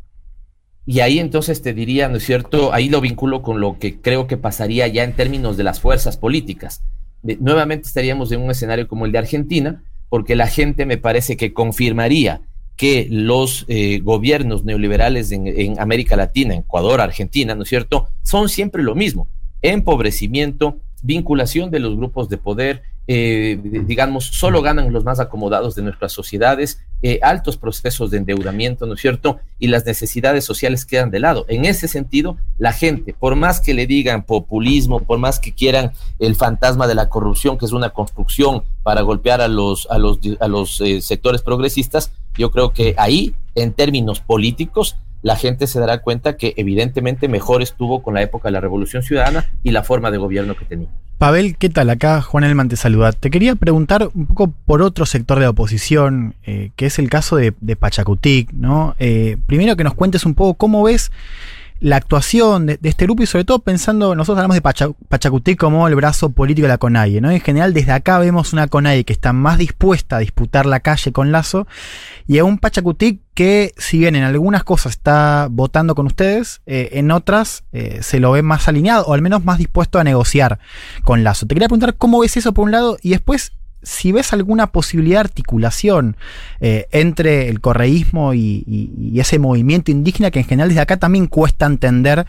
Y 0.85 0.99
ahí 0.99 1.19
entonces 1.19 1.61
te 1.61 1.73
diría, 1.73 2.09
¿no 2.09 2.17
es 2.17 2.23
cierto? 2.25 2.73
Ahí 2.73 2.89
lo 2.89 2.99
vinculo 2.99 3.41
con 3.41 3.61
lo 3.61 3.77
que 3.79 4.01
creo 4.01 4.27
que 4.27 4.37
pasaría 4.37 4.87
ya 4.87 5.03
en 5.03 5.13
términos 5.13 5.55
de 5.55 5.63
las 5.63 5.79
fuerzas 5.79 6.17
políticas. 6.17 6.81
nuevamente 7.21 7.87
estaríamos 7.87 8.31
en 8.31 8.41
un 8.41 8.51
escenario 8.51 8.87
como 8.87 9.05
el 9.05 9.11
de 9.11 9.19
Argentina, 9.19 9.83
porque 10.09 10.35
la 10.35 10.47
gente 10.47 10.85
me 10.85 10.97
parece 10.97 11.37
que 11.37 11.53
confirmaría 11.53 12.41
que 12.79 13.09
los 13.11 13.65
eh, 13.67 13.99
gobiernos 13.99 14.63
neoliberales 14.63 15.33
en, 15.33 15.77
América 15.81 16.15
Latina, 16.15 16.55
Ecuador, 16.55 17.01
Argentina, 17.01 17.53
¿no 17.53 17.63
es 17.63 17.67
cierto?, 17.67 18.07
son 18.23 18.47
siempre 18.47 18.83
lo 18.83 18.95
mismo, 18.95 19.27
empobrecimiento, 19.61 20.77
vinculación 21.01 21.71
de 21.71 21.79
los 21.79 21.97
grupos 21.97 22.29
de 22.29 22.37
poder, 22.37 22.83
eh, 23.05 23.59
digamos, 23.85 24.27
solo 24.27 24.61
ganan 24.61 24.93
los 24.93 25.03
más 25.03 25.19
acomodados 25.19 25.75
de 25.75 25.81
nuestras 25.81 26.13
sociedades, 26.13 26.81
eh, 27.01 27.19
altos 27.21 27.57
procesos 27.57 28.11
de 28.11 28.17
endeudamiento, 28.19 28.85
¿no 28.85 28.93
es 28.93 29.01
cierto? 29.01 29.41
Y 29.59 29.67
las 29.67 29.85
necesidades 29.85 30.45
sociales 30.45 30.85
quedan 30.85 31.11
de 31.11 31.19
lado. 31.19 31.45
En 31.49 31.65
ese 31.65 31.89
sentido, 31.89 32.37
la 32.57 32.71
gente, 32.71 33.13
por 33.13 33.35
más 33.35 33.59
que 33.59 33.73
le 33.73 33.87
digan 33.87 34.23
populismo, 34.23 35.01
por 35.01 35.19
más 35.19 35.39
que 35.41 35.51
quieran 35.51 35.91
el 36.17 36.35
fantasma 36.35 36.87
de 36.87 36.95
la 36.95 37.09
corrupción, 37.09 37.57
que 37.57 37.65
es 37.65 37.73
una 37.73 37.89
construcción 37.89 38.63
para 38.83 39.01
golpear 39.01 39.41
a 39.41 39.49
los, 39.49 39.85
a 39.91 39.97
los, 39.97 40.19
a 40.39 40.47
los 40.47 40.81
sectores 41.01 41.41
progresistas, 41.41 42.13
yo 42.39 42.49
creo 42.49 42.71
que 42.73 42.95
ahí, 42.97 43.35
en 43.53 43.73
términos 43.73 44.21
políticos, 44.21 44.97
la 45.21 45.35
gente 45.35 45.67
se 45.67 45.79
dará 45.79 46.01
cuenta 46.01 46.37
que 46.37 46.53
evidentemente 46.57 47.27
mejor 47.27 47.61
estuvo 47.61 48.01
con 48.01 48.13
la 48.13 48.21
época 48.21 48.47
de 48.47 48.53
la 48.53 48.61
Revolución 48.61 49.03
Ciudadana 49.03 49.51
y 49.63 49.71
la 49.71 49.83
forma 49.83 50.09
de 50.11 50.17
gobierno 50.17 50.55
que 50.55 50.65
tenía. 50.65 50.87
Pavel, 51.17 51.57
¿qué 51.57 51.69
tal? 51.69 51.89
Acá 51.89 52.21
Juan 52.21 52.45
Elman 52.45 52.69
te 52.69 52.77
saluda. 52.77 53.11
Te 53.11 53.29
quería 53.29 53.55
preguntar 53.55 54.09
un 54.13 54.25
poco 54.25 54.53
por 54.65 54.81
otro 54.81 55.05
sector 55.05 55.37
de 55.37 55.43
la 55.43 55.49
oposición, 55.49 56.35
eh, 56.45 56.71
que 56.77 56.85
es 56.85 56.97
el 56.97 57.09
caso 57.09 57.35
de, 57.35 57.51
Pachacutic, 57.51 58.53
¿no? 58.53 58.95
Eh, 58.99 59.35
primero 59.45 59.75
que 59.75 59.83
nos 59.83 59.95
cuentes 59.95 60.25
un 60.25 60.33
poco 60.33 60.53
cómo 60.53 60.81
ves 60.83 61.11
la 61.79 61.95
actuación 61.95 62.65
de, 62.65 62.79
este 62.83 63.05
grupo 63.05 63.23
y 63.23 63.25
sobre 63.25 63.45
todo 63.45 63.59
pensando, 63.59 64.15
nosotros 64.15 64.43
hablamos 64.43 64.55
de 64.55 64.95
Pachacutic 65.07 65.57
como 65.57 65.87
el 65.87 65.95
brazo 65.95 66.29
político 66.31 66.65
de 66.65 66.69
la 66.69 66.77
CONAIE, 66.77 67.21
¿no? 67.21 67.31
En 67.31 67.39
general 67.39 67.73
desde 67.73 67.91
acá 67.91 68.19
vemos 68.19 68.53
una 68.53 68.67
CONAIE 68.67 69.05
que 69.05 69.13
está 69.13 69.33
más 69.33 69.57
dispuesta 69.57 70.17
a 70.17 70.19
disputar 70.19 70.65
la 70.65 70.81
calle 70.81 71.11
con 71.11 71.31
Lazo 71.31 71.67
y 72.27 72.37
a 72.39 72.43
un 72.43 72.57
Pachacutic 72.57 73.21
que 73.33 73.73
si 73.77 73.99
bien 73.99 74.15
en 74.15 74.23
algunas 74.23 74.65
cosas 74.65 74.93
está 74.93 75.47
votando 75.49 75.95
con 75.95 76.05
ustedes, 76.05 76.61
eh, 76.65 76.89
en 76.93 77.11
otras 77.11 77.63
eh, 77.71 77.99
se 78.01 78.19
lo 78.19 78.31
ve 78.31 78.41
más 78.41 78.67
alineado 78.67 79.05
o 79.05 79.13
al 79.13 79.21
menos 79.21 79.45
más 79.45 79.57
dispuesto 79.57 79.99
a 79.99 80.03
negociar 80.03 80.59
con 81.05 81.23
Lazo. 81.23 81.45
Te 81.45 81.55
quería 81.55 81.69
preguntar 81.69 81.95
cómo 81.95 82.19
ves 82.19 82.35
eso 82.35 82.53
por 82.53 82.65
un 82.65 82.71
lado 82.71 82.97
y 83.01 83.11
después 83.11 83.53
si 83.81 84.11
ves 84.11 84.33
alguna 84.33 84.71
posibilidad 84.71 85.17
de 85.17 85.29
articulación 85.29 86.17
eh, 86.59 86.87
entre 86.91 87.49
el 87.49 87.61
correísmo 87.61 88.33
y, 88.33 88.65
ese 89.19 89.39
movimiento 89.39 89.91
indígena 89.91 90.31
que 90.31 90.39
en 90.39 90.45
general 90.45 90.69
desde 90.69 90.81
acá 90.81 90.97
también 90.97 91.27
cuesta 91.27 91.65
entender 91.65 92.25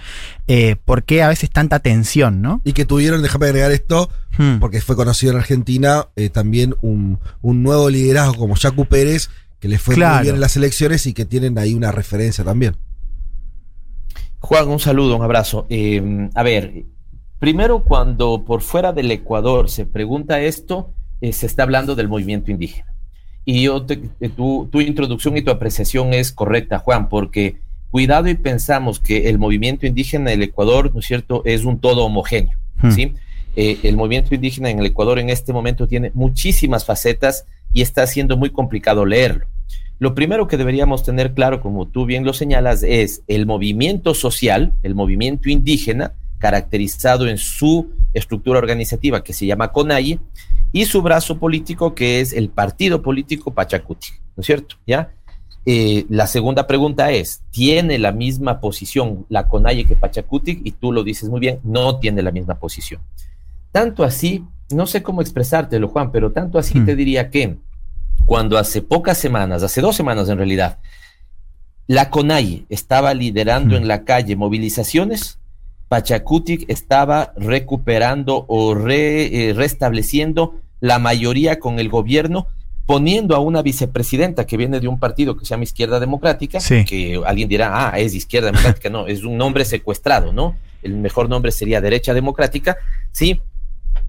eh, 0.48 0.76
por 0.84 1.04
qué 1.04 1.22
a 1.22 1.28
veces 1.28 1.50
tanta 1.50 1.78
tensión, 1.78 2.42
¿no? 2.42 2.60
Y 2.64 2.72
que 2.72 2.84
tuvieron, 2.84 3.22
déjame 3.22 3.46
agregar 3.46 3.70
esto, 3.70 4.10
hmm. 4.38 4.58
porque 4.58 4.80
fue 4.80 4.96
conocido 4.96 5.32
en 5.32 5.38
Argentina 5.38 6.08
eh, 6.16 6.30
también 6.30 6.74
un, 6.80 7.20
nuevo 7.42 7.90
liderazgo 7.90 8.36
como 8.36 8.56
Jacu 8.56 8.86
Pérez, 8.86 9.30
que 9.60 9.68
le 9.68 9.78
fue 9.78 9.96
muy 9.96 10.22
bien 10.22 10.34
en 10.34 10.40
las 10.40 10.56
elecciones 10.56 11.06
y 11.06 11.12
que 11.12 11.24
tienen 11.24 11.58
ahí 11.58 11.74
una 11.74 11.92
referencia 11.92 12.44
también. 12.44 12.76
Juan, 14.40 14.68
un 14.68 14.80
saludo, 14.80 15.16
un 15.16 15.22
abrazo. 15.22 15.66
a 16.34 16.42
ver, 16.42 16.84
primero 17.38 17.84
cuando 17.84 18.44
por 18.44 18.62
fuera 18.62 18.92
del 18.92 19.10
Ecuador 19.10 19.68
se 19.68 19.86
pregunta 19.86 20.40
esto, 20.40 20.94
eh, 21.20 21.32
se 21.32 21.46
está 21.46 21.62
hablando 21.62 21.94
del 21.94 22.08
movimiento 22.08 22.50
indígena. 22.50 22.92
Y 23.44 23.62
yo 23.62 23.84
eh, 23.88 24.28
tu, 24.28 24.68
tu, 24.70 24.80
introducción 24.80 25.36
y 25.36 25.42
tu 25.42 25.50
apreciación 25.50 26.14
es 26.14 26.32
correcta, 26.32 26.78
Juan, 26.78 27.08
porque 27.08 27.56
cuidado 27.90 28.28
y 28.28 28.34
pensamos 28.34 29.00
que 29.00 29.28
el 29.28 29.38
movimiento 29.38 29.86
indígena 29.86 30.32
en 30.32 30.38
el 30.38 30.48
Ecuador, 30.48 30.92
¿no 30.92 31.00
es 31.00 31.06
cierto?, 31.06 31.42
es 31.44 31.64
un 31.64 31.80
todo 31.80 32.04
homogéneo, 32.04 32.56
hmm. 32.82 32.90
¿sí? 32.90 33.14
Eh, 33.56 33.78
el 33.82 33.96
movimiento 33.96 34.34
indígena 34.34 34.70
en 34.70 34.78
el 34.78 34.86
Ecuador 34.86 35.18
en 35.18 35.28
este 35.28 35.52
momento 35.52 35.88
tiene 35.88 36.12
muchísimas 36.14 36.84
facetas 36.84 37.46
y 37.72 37.82
está 37.82 38.06
siendo 38.06 38.36
muy 38.36 38.50
complicado 38.50 39.04
leerlo. 39.04 39.46
Lo 39.98 40.14
primero 40.14 40.46
que 40.46 40.56
deberíamos 40.56 41.02
tener 41.02 41.34
claro, 41.34 41.60
como 41.60 41.86
tú 41.86 42.06
bien 42.06 42.24
lo 42.24 42.32
señalas, 42.32 42.82
es 42.82 43.22
el 43.26 43.44
movimiento 43.44 44.14
social, 44.14 44.72
el 44.82 44.94
movimiento 44.94 45.50
indígena, 45.50 46.14
caracterizado 46.38 47.28
en 47.28 47.36
su 47.36 47.90
estructura 48.14 48.58
organizativa 48.58 49.22
que 49.22 49.34
se 49.34 49.46
llama 49.46 49.72
CONAIE, 49.72 50.18
y 50.72 50.84
su 50.84 51.02
brazo 51.02 51.38
político 51.38 51.94
que 51.94 52.20
es 52.20 52.32
el 52.32 52.48
partido 52.48 53.02
político 53.02 53.52
Pachacuti, 53.52 54.08
¿no 54.36 54.40
es 54.40 54.46
cierto? 54.46 54.76
¿Ya? 54.86 55.12
Eh, 55.66 56.06
la 56.08 56.26
segunda 56.26 56.66
pregunta 56.66 57.10
es, 57.10 57.42
¿tiene 57.50 57.98
la 57.98 58.12
misma 58.12 58.60
posición 58.60 59.26
la 59.28 59.48
CONAIE 59.48 59.84
que 59.84 59.96
Pachacuti? 59.96 60.62
Y 60.64 60.72
tú 60.72 60.92
lo 60.92 61.04
dices 61.04 61.28
muy 61.28 61.40
bien, 61.40 61.60
no 61.64 61.98
tiene 61.98 62.22
la 62.22 62.30
misma 62.30 62.54
posición. 62.54 63.00
Tanto 63.72 64.04
así, 64.04 64.44
no 64.70 64.86
sé 64.86 65.02
cómo 65.02 65.20
expresártelo, 65.20 65.88
Juan, 65.88 66.12
pero 66.12 66.32
tanto 66.32 66.58
así 66.58 66.78
hmm. 66.78 66.86
te 66.86 66.96
diría 66.96 67.30
que 67.30 67.56
cuando 68.26 68.58
hace 68.58 68.80
pocas 68.80 69.18
semanas, 69.18 69.62
hace 69.62 69.80
dos 69.80 69.96
semanas 69.96 70.28
en 70.28 70.38
realidad, 70.38 70.78
la 71.86 72.10
CONAIE 72.10 72.66
estaba 72.68 73.12
liderando 73.12 73.74
hmm. 73.74 73.82
en 73.82 73.88
la 73.88 74.04
calle 74.04 74.36
movilizaciones, 74.36 75.39
Pachacutic 75.90 76.66
estaba 76.70 77.32
recuperando 77.36 78.44
o 78.46 78.76
eh, 78.88 79.52
restableciendo 79.56 80.54
la 80.78 81.00
mayoría 81.00 81.58
con 81.58 81.80
el 81.80 81.88
gobierno, 81.88 82.46
poniendo 82.86 83.34
a 83.34 83.40
una 83.40 83.60
vicepresidenta 83.60 84.46
que 84.46 84.56
viene 84.56 84.78
de 84.78 84.86
un 84.86 85.00
partido 85.00 85.36
que 85.36 85.44
se 85.44 85.50
llama 85.50 85.64
Izquierda 85.64 85.98
Democrática, 85.98 86.60
que 86.60 87.20
alguien 87.26 87.48
dirá, 87.48 87.88
ah, 87.88 87.98
es 87.98 88.14
Izquierda 88.14 88.52
Democrática, 88.52 88.88
no, 88.88 89.08
es 89.08 89.24
un 89.24 89.36
nombre 89.36 89.64
secuestrado, 89.64 90.32
¿no? 90.32 90.54
El 90.80 90.94
mejor 90.94 91.28
nombre 91.28 91.50
sería 91.50 91.80
Derecha 91.80 92.14
Democrática, 92.14 92.76
¿sí? 93.10 93.40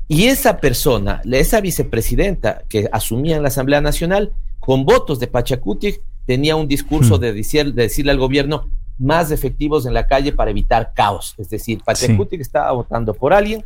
Y 0.07 0.25
esa 0.25 0.57
persona, 0.57 1.23
esa 1.31 1.61
vicepresidenta 1.61 2.61
que 2.69 2.89
asumía 2.91 3.37
en 3.37 3.41
la 3.41 3.47
Asamblea 3.47 3.81
Nacional, 3.81 4.33
con 4.59 4.85
votos 4.85 5.19
de 5.19 5.25
Pachacutic, 5.25 5.99
tenía 6.27 6.55
un 6.55 6.67
discurso 6.67 7.17
hmm. 7.17 7.21
de, 7.21 7.33
decirle 7.73 8.11
al 8.11 8.19
gobierno, 8.19 8.69
más 8.97 9.31
efectivos 9.31 9.85
en 9.85 9.93
la 9.93 10.07
calle 10.07 10.31
para 10.31 10.51
evitar 10.51 10.93
caos. 10.93 11.35
Es 11.37 11.49
decir, 11.49 11.81
Pachacuti 11.83 12.37
que 12.37 12.43
estaba 12.43 12.71
votando 12.71 13.13
por 13.13 13.33
alguien 13.33 13.63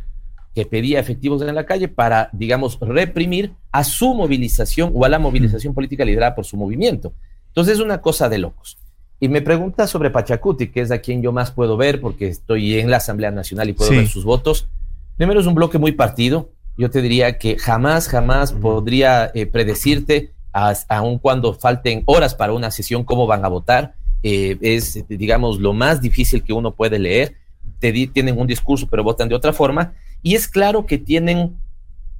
que 0.54 0.64
pedía 0.64 0.98
efectivos 0.98 1.42
en 1.42 1.54
la 1.54 1.66
calle 1.66 1.86
para, 1.86 2.30
digamos, 2.32 2.78
reprimir 2.80 3.52
a 3.70 3.84
su 3.84 4.14
movilización 4.14 4.90
o 4.94 5.04
a 5.04 5.08
la 5.10 5.18
movilización 5.18 5.74
política 5.74 6.04
liderada 6.04 6.34
por 6.34 6.46
su 6.46 6.56
movimiento. 6.56 7.12
Entonces 7.48 7.74
es 7.74 7.80
una 7.80 8.00
cosa 8.00 8.30
de 8.30 8.38
locos. 8.38 8.78
Y 9.20 9.28
me 9.28 9.42
pregunta 9.42 9.86
sobre 9.86 10.10
Pachacuti, 10.10 10.68
que 10.68 10.80
es 10.80 10.90
a 10.90 10.98
quien 10.98 11.22
yo 11.22 11.32
más 11.32 11.50
puedo 11.50 11.76
ver 11.76 12.00
porque 12.00 12.28
estoy 12.28 12.78
en 12.78 12.90
la 12.90 12.98
Asamblea 12.98 13.30
Nacional 13.30 13.68
y 13.68 13.72
puedo 13.74 13.90
ver 13.90 14.08
sus 14.08 14.24
votos. 14.24 14.68
Primero 15.16 15.40
es 15.40 15.46
un 15.46 15.54
bloque 15.54 15.78
muy 15.78 15.92
partido. 15.92 16.50
Yo 16.78 16.90
te 16.90 17.00
diría 17.00 17.38
que 17.38 17.58
jamás, 17.58 18.08
jamás 18.08 18.52
podría 18.52 19.30
eh, 19.34 19.46
predecirte, 19.46 20.32
aun 20.52 21.18
cuando 21.18 21.54
falten 21.54 22.02
horas 22.06 22.34
para 22.34 22.52
una 22.52 22.70
sesión, 22.70 23.04
cómo 23.04 23.26
van 23.26 23.44
a 23.44 23.48
votar. 23.48 23.94
Eh, 24.22 24.56
es, 24.60 25.04
digamos, 25.08 25.58
lo 25.60 25.72
más 25.72 26.00
difícil 26.00 26.42
que 26.42 26.52
uno 26.52 26.72
puede 26.74 26.98
leer. 26.98 27.36
Te 27.78 27.92
tienen 28.08 28.38
un 28.38 28.46
discurso, 28.46 28.86
pero 28.90 29.04
votan 29.04 29.28
de 29.28 29.34
otra 29.34 29.52
forma. 29.52 29.92
Y 30.22 30.34
es 30.34 30.48
claro 30.48 30.86
que 30.86 30.98
tienen, 30.98 31.56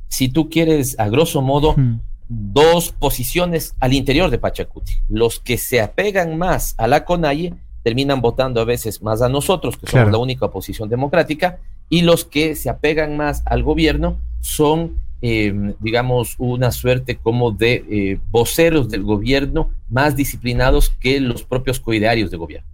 si 0.09 0.29
tú 0.29 0.49
quieres, 0.51 0.99
a 0.99 1.09
grosso 1.09 1.43
modo, 1.43 1.75
hmm 1.77 2.01
dos 2.29 2.91
posiciones 2.91 3.75
al 3.81 3.93
interior 3.93 4.31
de 4.31 4.39
Pachacuti. 4.39 4.93
Los 5.09 5.41
que 5.41 5.59
se 5.59 5.81
apegan 5.81 6.37
más 6.39 6.75
a 6.77 6.87
la 6.87 7.05
CONAIE 7.05 7.55
terminan 7.83 8.21
votando 8.21 8.61
a 8.61 8.65
veces 8.65 9.03
más 9.03 9.23
a 9.23 9.29
nosotros, 9.29 9.77
que 9.77 9.87
somos 9.87 10.11
la 10.11 10.19
única 10.19 10.47
oposición 10.47 10.89
democrática, 10.89 11.61
y 11.89 12.03
los 12.03 12.25
que 12.25 12.57
se 12.57 12.69
apegan 12.69 13.17
más 13.17 13.43
al 13.47 13.63
gobierno 13.63 14.19
son, 14.41 15.01
eh, 15.23 15.75
digamos, 15.81 16.35
una 16.39 16.71
suerte 16.73 17.17
como 17.17 17.51
de 17.51 17.85
eh, 17.91 18.19
voceros 18.31 18.89
del 18.89 19.03
gobierno 19.03 19.71
más 19.89 20.17
disciplinados 20.17 20.91
que 21.01 21.21
los 21.21 21.43
propios 21.43 21.81
coidearios 21.81 22.31
de 22.31 22.37
gobierno. 22.37 22.69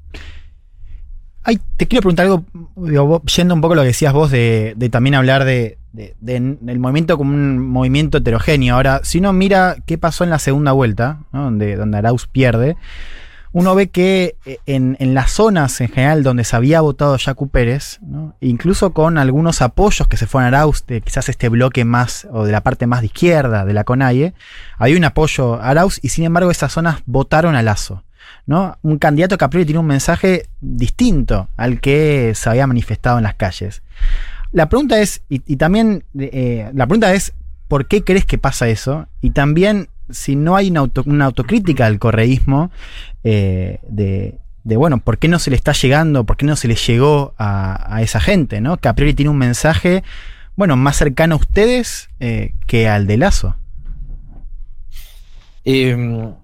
Ay, 1.44 1.58
te 1.76 1.88
quiero 1.88 2.02
preguntar 2.02 2.26
algo, 2.26 2.44
yendo 3.36 3.54
un 3.54 3.60
poco 3.60 3.72
a 3.72 3.76
lo 3.76 3.82
que 3.82 3.88
decías 3.88 4.12
vos 4.12 4.30
de 4.30 4.88
también 4.92 5.16
hablar 5.16 5.44
de, 5.44 5.76
del 5.92 6.78
movimiento 6.78 7.18
como 7.18 7.34
un 7.34 7.58
movimiento 7.58 8.18
heterogéneo. 8.18 8.74
Ahora, 8.74 9.00
si 9.02 9.18
uno 9.18 9.32
mira 9.32 9.76
qué 9.86 9.98
pasó 9.98 10.24
en 10.24 10.30
la 10.30 10.38
segunda 10.38 10.72
vuelta, 10.72 11.20
donde, 11.32 11.76
donde 11.76 11.98
Arauz 11.98 12.26
pierde, 12.26 12.76
uno 13.52 13.74
ve 13.74 13.88
que 13.88 14.36
eh, 14.46 14.58
en, 14.66 14.96
las 15.14 15.30
zonas 15.30 15.80
en 15.80 15.88
general 15.88 16.22
donde 16.22 16.44
se 16.44 16.56
había 16.56 16.80
votado 16.80 17.16
Jacu 17.18 17.48
Pérez, 17.48 18.00
incluso 18.40 18.92
con 18.92 19.18
algunos 19.18 19.62
apoyos 19.62 20.08
que 20.08 20.16
se 20.16 20.26
fueron 20.26 20.46
a 20.46 20.58
Arauz, 20.58 20.86
de 20.86 21.00
quizás 21.00 21.28
este 21.28 21.48
bloque 21.48 21.84
más, 21.84 22.26
o 22.30 22.44
de 22.44 22.52
la 22.52 22.62
parte 22.62 22.86
más 22.86 23.00
de 23.00 23.06
izquierda 23.06 23.64
de 23.64 23.74
la 23.74 23.84
CONAIE, 23.84 24.34
había 24.78 24.96
un 24.96 25.04
apoyo 25.04 25.54
a 25.54 25.68
Arauz 25.68 25.98
y 26.02 26.08
sin 26.08 26.24
embargo 26.24 26.50
esas 26.50 26.72
zonas 26.72 27.02
votaron 27.06 27.54
a 27.54 27.62
Lazo. 27.62 28.02
¿no? 28.46 28.78
Un 28.82 28.98
candidato 28.98 29.38
que 29.38 29.44
a 29.44 29.50
priori 29.50 29.66
tiene 29.66 29.78
un 29.78 29.86
mensaje 29.86 30.48
distinto 30.60 31.48
al 31.56 31.80
que 31.80 32.32
se 32.34 32.48
había 32.48 32.66
manifestado 32.66 33.18
en 33.18 33.24
las 33.24 33.34
calles. 33.34 33.82
La 34.52 34.68
pregunta 34.68 35.00
es, 35.00 35.22
y, 35.28 35.56
también, 35.56 36.04
eh, 36.18 36.70
la 36.74 36.86
pregunta 36.86 37.14
es, 37.14 37.32
¿por 37.68 37.86
qué 37.86 38.04
crees 38.04 38.26
que 38.26 38.36
pasa 38.36 38.68
eso? 38.68 39.06
Y 39.22 39.30
también, 39.30 39.88
si 40.12 40.36
no 40.36 40.56
hay 40.56 40.70
una, 40.70 41.24
autocrítica 41.24 41.86
al 41.86 41.98
correísmo, 41.98 42.70
eh, 43.24 43.80
de, 43.88 44.38
bueno, 44.64 44.98
¿por 44.98 45.18
qué 45.18 45.28
no 45.28 45.38
se 45.38 45.50
le 45.50 45.56
está 45.56 45.72
llegando, 45.72 46.24
por 46.24 46.36
qué 46.36 46.46
no 46.46 46.56
se 46.56 46.68
le 46.68 46.76
llegó 46.76 47.34
a, 47.38 48.00
esa 48.02 48.20
gente, 48.20 48.60
¿no? 48.60 48.76
Que 48.76 48.88
a 48.88 48.94
priori 48.94 49.14
tiene 49.14 49.30
un 49.30 49.38
mensaje, 49.38 50.02
bueno, 50.56 50.76
más 50.76 50.96
cercano 50.96 51.34
a 51.34 51.38
ustedes 51.38 52.10
eh, 52.20 52.54
que 52.66 52.88
al 52.88 53.06
de 53.06 53.16
Lazo. 53.16 53.56
Em, 55.64 56.34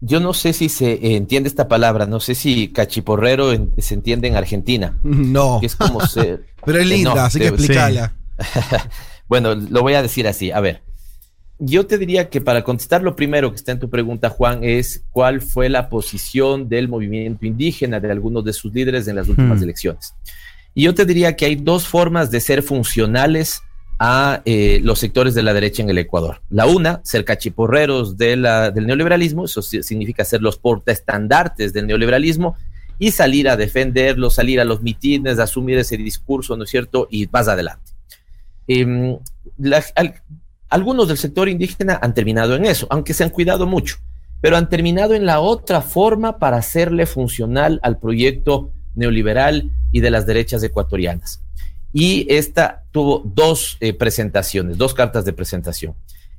yo 0.00 0.20
no 0.20 0.34
sé 0.34 0.52
si 0.52 0.68
se 0.68 1.16
entiende 1.16 1.48
esta 1.48 1.68
palabra, 1.68 2.06
no 2.06 2.20
sé 2.20 2.34
si 2.34 2.68
cachiporrero 2.68 3.50
se 3.78 3.94
entiende 3.94 4.28
en 4.28 4.36
Argentina. 4.36 4.98
No. 5.02 5.60
es 5.62 5.76
como 5.76 6.00
Pero 6.64 6.78
es 6.78 6.86
linda, 6.86 7.26
así 7.26 7.38
que 7.38 7.48
explícala. 7.48 8.12
bueno, 9.28 9.54
lo 9.54 9.82
voy 9.82 9.94
a 9.94 10.02
decir 10.02 10.26
así. 10.26 10.50
A 10.50 10.60
ver, 10.60 10.82
yo 11.58 11.86
te 11.86 11.98
diría 11.98 12.28
que 12.28 12.40
para 12.40 12.62
contestar 12.62 13.02
lo 13.02 13.16
primero 13.16 13.50
que 13.50 13.56
está 13.56 13.72
en 13.72 13.78
tu 13.78 13.88
pregunta, 13.88 14.28
Juan, 14.28 14.62
es 14.62 15.04
cuál 15.10 15.40
fue 15.40 15.68
la 15.68 15.88
posición 15.88 16.68
del 16.68 16.88
movimiento 16.88 17.46
indígena 17.46 17.98
de 17.98 18.10
algunos 18.10 18.44
de 18.44 18.52
sus 18.52 18.72
líderes 18.72 19.08
en 19.08 19.16
las 19.16 19.28
últimas 19.28 19.60
hmm. 19.60 19.62
elecciones. 19.62 20.14
Y 20.74 20.82
yo 20.82 20.94
te 20.94 21.06
diría 21.06 21.36
que 21.36 21.46
hay 21.46 21.56
dos 21.56 21.86
formas 21.86 22.30
de 22.30 22.40
ser 22.40 22.62
funcionales 22.62 23.62
a 23.98 24.42
eh, 24.44 24.80
los 24.82 24.98
sectores 24.98 25.34
de 25.34 25.42
la 25.42 25.54
derecha 25.54 25.82
en 25.82 25.88
el 25.88 25.96
Ecuador. 25.96 26.42
La 26.50 26.66
una, 26.66 27.00
ser 27.02 27.24
cachiporreros 27.24 28.18
de 28.18 28.36
del 28.74 28.86
neoliberalismo, 28.86 29.46
eso 29.46 29.62
significa 29.62 30.24
ser 30.24 30.42
los 30.42 30.58
portaestandartes 30.58 31.72
del 31.72 31.86
neoliberalismo 31.86 32.56
y 32.98 33.12
salir 33.12 33.48
a 33.48 33.56
defenderlo, 33.56 34.28
salir 34.28 34.60
a 34.60 34.64
los 34.64 34.82
mitines, 34.82 35.38
asumir 35.38 35.78
ese 35.78 35.96
discurso, 35.96 36.56
¿no 36.56 36.64
es 36.64 36.70
cierto? 36.70 37.08
Y 37.10 37.24
vas 37.26 37.48
adelante. 37.48 37.92
Em, 38.68 39.16
algunos 40.68 41.08
del 41.08 41.18
sector 41.18 41.48
indígena 41.48 41.98
han 42.02 42.14
terminado 42.14 42.54
en 42.56 42.64
eso, 42.64 42.86
aunque 42.90 43.14
se 43.14 43.24
han 43.24 43.30
cuidado 43.30 43.66
mucho, 43.66 43.96
pero 44.40 44.56
han 44.56 44.68
terminado 44.68 45.14
en 45.14 45.26
la 45.26 45.40
otra 45.40 45.80
forma 45.80 46.38
para 46.38 46.58
hacerle 46.58 47.06
funcional 47.06 47.80
al 47.82 47.98
proyecto 47.98 48.70
neoliberal 48.94 49.70
y 49.92 50.00
de 50.00 50.10
las 50.10 50.26
derechas 50.26 50.62
ecuatorianas 50.62 51.40
y 51.98 52.26
esta 52.28 52.82
tuvo 52.90 53.22
dos 53.24 53.78
eh, 53.80 53.94
presentaciones, 53.94 54.76
dos 54.76 54.92
cartas 54.92 55.24
de 55.24 55.32
presentación. 55.32 55.94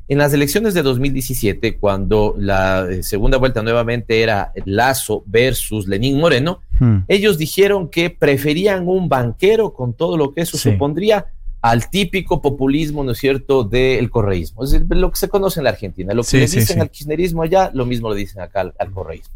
En 0.08 0.20
las 0.20 0.32
elecciones 0.32 0.76
de 0.76 0.84
2017, 0.84 1.78
cuando 1.78 2.36
la 2.38 2.86
eh, 2.88 3.02
segunda 3.02 3.40
vuelta 3.40 3.64
nuevamente 3.64 4.22
era 4.22 4.54
Lazo 4.66 5.24
versus 5.26 5.88
Lenín 5.88 6.20
Moreno, 6.20 6.62
hmm. 6.80 7.00
ellos 7.08 7.40
dijeron 7.40 7.90
que 7.90 8.12
preferían 8.12 8.88
un 8.88 9.10
banquero 9.10 9.74
con 9.74 9.96
todo 9.96 10.16
lo 10.16 10.32
que 10.32 10.42
eso 10.42 10.60
supondría 10.60 11.26
al 11.70 11.90
típico 11.90 12.42
populismo, 12.42 13.04
¿no 13.04 13.12
es 13.12 13.18
cierto?, 13.18 13.66
del 13.66 14.10
correísmo. 14.10 14.64
Es 14.64 14.72
decir, 14.72 14.88
lo 14.90 15.12
que 15.12 15.18
se 15.18 15.28
conoce 15.28 15.60
en 15.60 15.66
la 15.66 15.72
Argentina. 15.72 16.14
Lo 16.14 16.24
que 16.24 16.38
le 16.38 16.48
dicen 16.48 16.80
al 16.80 16.90
kirchnerismo 16.90 17.44
allá, 17.44 17.72
lo 17.74 17.86
mismo 17.86 18.10
le 18.10 18.16
dicen 18.16 18.42
acá 18.42 18.62
al, 18.62 18.74
al 18.80 18.92
correísmo. 18.92 19.36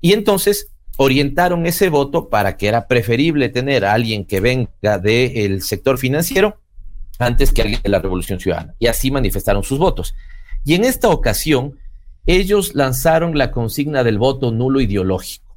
Y 0.00 0.12
entonces 0.12 0.68
orientaron 0.98 1.64
ese 1.64 1.88
voto 1.88 2.28
para 2.28 2.58
que 2.58 2.68
era 2.68 2.86
preferible 2.88 3.48
tener 3.48 3.86
a 3.86 3.94
alguien 3.94 4.26
que 4.26 4.40
venga 4.40 4.98
del 4.98 5.62
sector 5.62 5.96
financiero 5.96 6.58
antes 7.18 7.52
que 7.52 7.62
alguien 7.62 7.80
de 7.82 7.88
la 7.88 8.00
Revolución 8.00 8.38
Ciudadana. 8.38 8.74
Y 8.78 8.88
así 8.88 9.10
manifestaron 9.10 9.62
sus 9.62 9.78
votos. 9.78 10.14
Y 10.64 10.74
en 10.74 10.84
esta 10.84 11.08
ocasión, 11.08 11.78
ellos 12.26 12.74
lanzaron 12.74 13.38
la 13.38 13.50
consigna 13.50 14.04
del 14.04 14.18
voto 14.18 14.52
nulo 14.52 14.80
ideológico. 14.80 15.56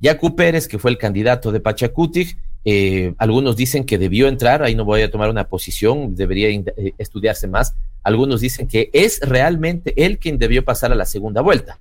Yacu 0.00 0.34
Pérez, 0.34 0.66
que 0.66 0.78
fue 0.78 0.90
el 0.90 0.96
candidato 0.96 1.52
de 1.52 1.60
Pachacuti, 1.60 2.28
eh, 2.64 3.14
algunos 3.18 3.56
dicen 3.56 3.84
que 3.84 3.98
debió 3.98 4.28
entrar, 4.28 4.62
ahí 4.62 4.74
no 4.74 4.84
voy 4.84 5.02
a 5.02 5.10
tomar 5.10 5.30
una 5.30 5.44
posición, 5.44 6.14
debería 6.14 6.48
eh, 6.48 6.94
estudiarse 6.98 7.48
más. 7.48 7.74
Algunos 8.02 8.40
dicen 8.40 8.68
que 8.68 8.90
es 8.92 9.20
realmente 9.22 9.94
él 10.04 10.18
quien 10.18 10.38
debió 10.38 10.64
pasar 10.64 10.92
a 10.92 10.94
la 10.94 11.06
segunda 11.06 11.40
vuelta. 11.40 11.78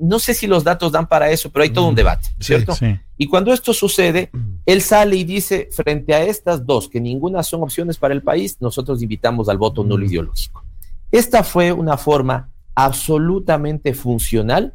No 0.00 0.18
sé 0.18 0.32
si 0.34 0.46
los 0.46 0.62
datos 0.62 0.92
dan 0.92 1.08
para 1.08 1.30
eso, 1.30 1.50
pero 1.50 1.64
hay 1.64 1.70
todo 1.70 1.88
un 1.88 1.94
mm. 1.94 1.96
debate, 1.96 2.28
¿cierto? 2.38 2.74
Y 3.18 3.26
cuando 3.26 3.52
esto 3.52 3.74
sucede, 3.74 4.30
mm. 4.32 4.38
él 4.64 4.80
sale 4.80 5.16
y 5.16 5.24
dice, 5.24 5.68
frente 5.72 6.14
a 6.14 6.22
estas 6.22 6.64
dos, 6.64 6.88
que 6.88 7.00
ninguna 7.00 7.42
son 7.42 7.62
opciones 7.62 7.98
para 7.98 8.14
el 8.14 8.22
país, 8.22 8.56
nosotros 8.60 9.02
invitamos 9.02 9.48
al 9.48 9.58
voto 9.58 9.82
nulo 9.82 10.06
mm. 10.06 10.08
ideológico. 10.08 10.64
Esta 11.10 11.42
fue 11.42 11.72
una 11.72 11.96
forma 11.96 12.50
absolutamente 12.74 13.92
funcional 13.92 14.74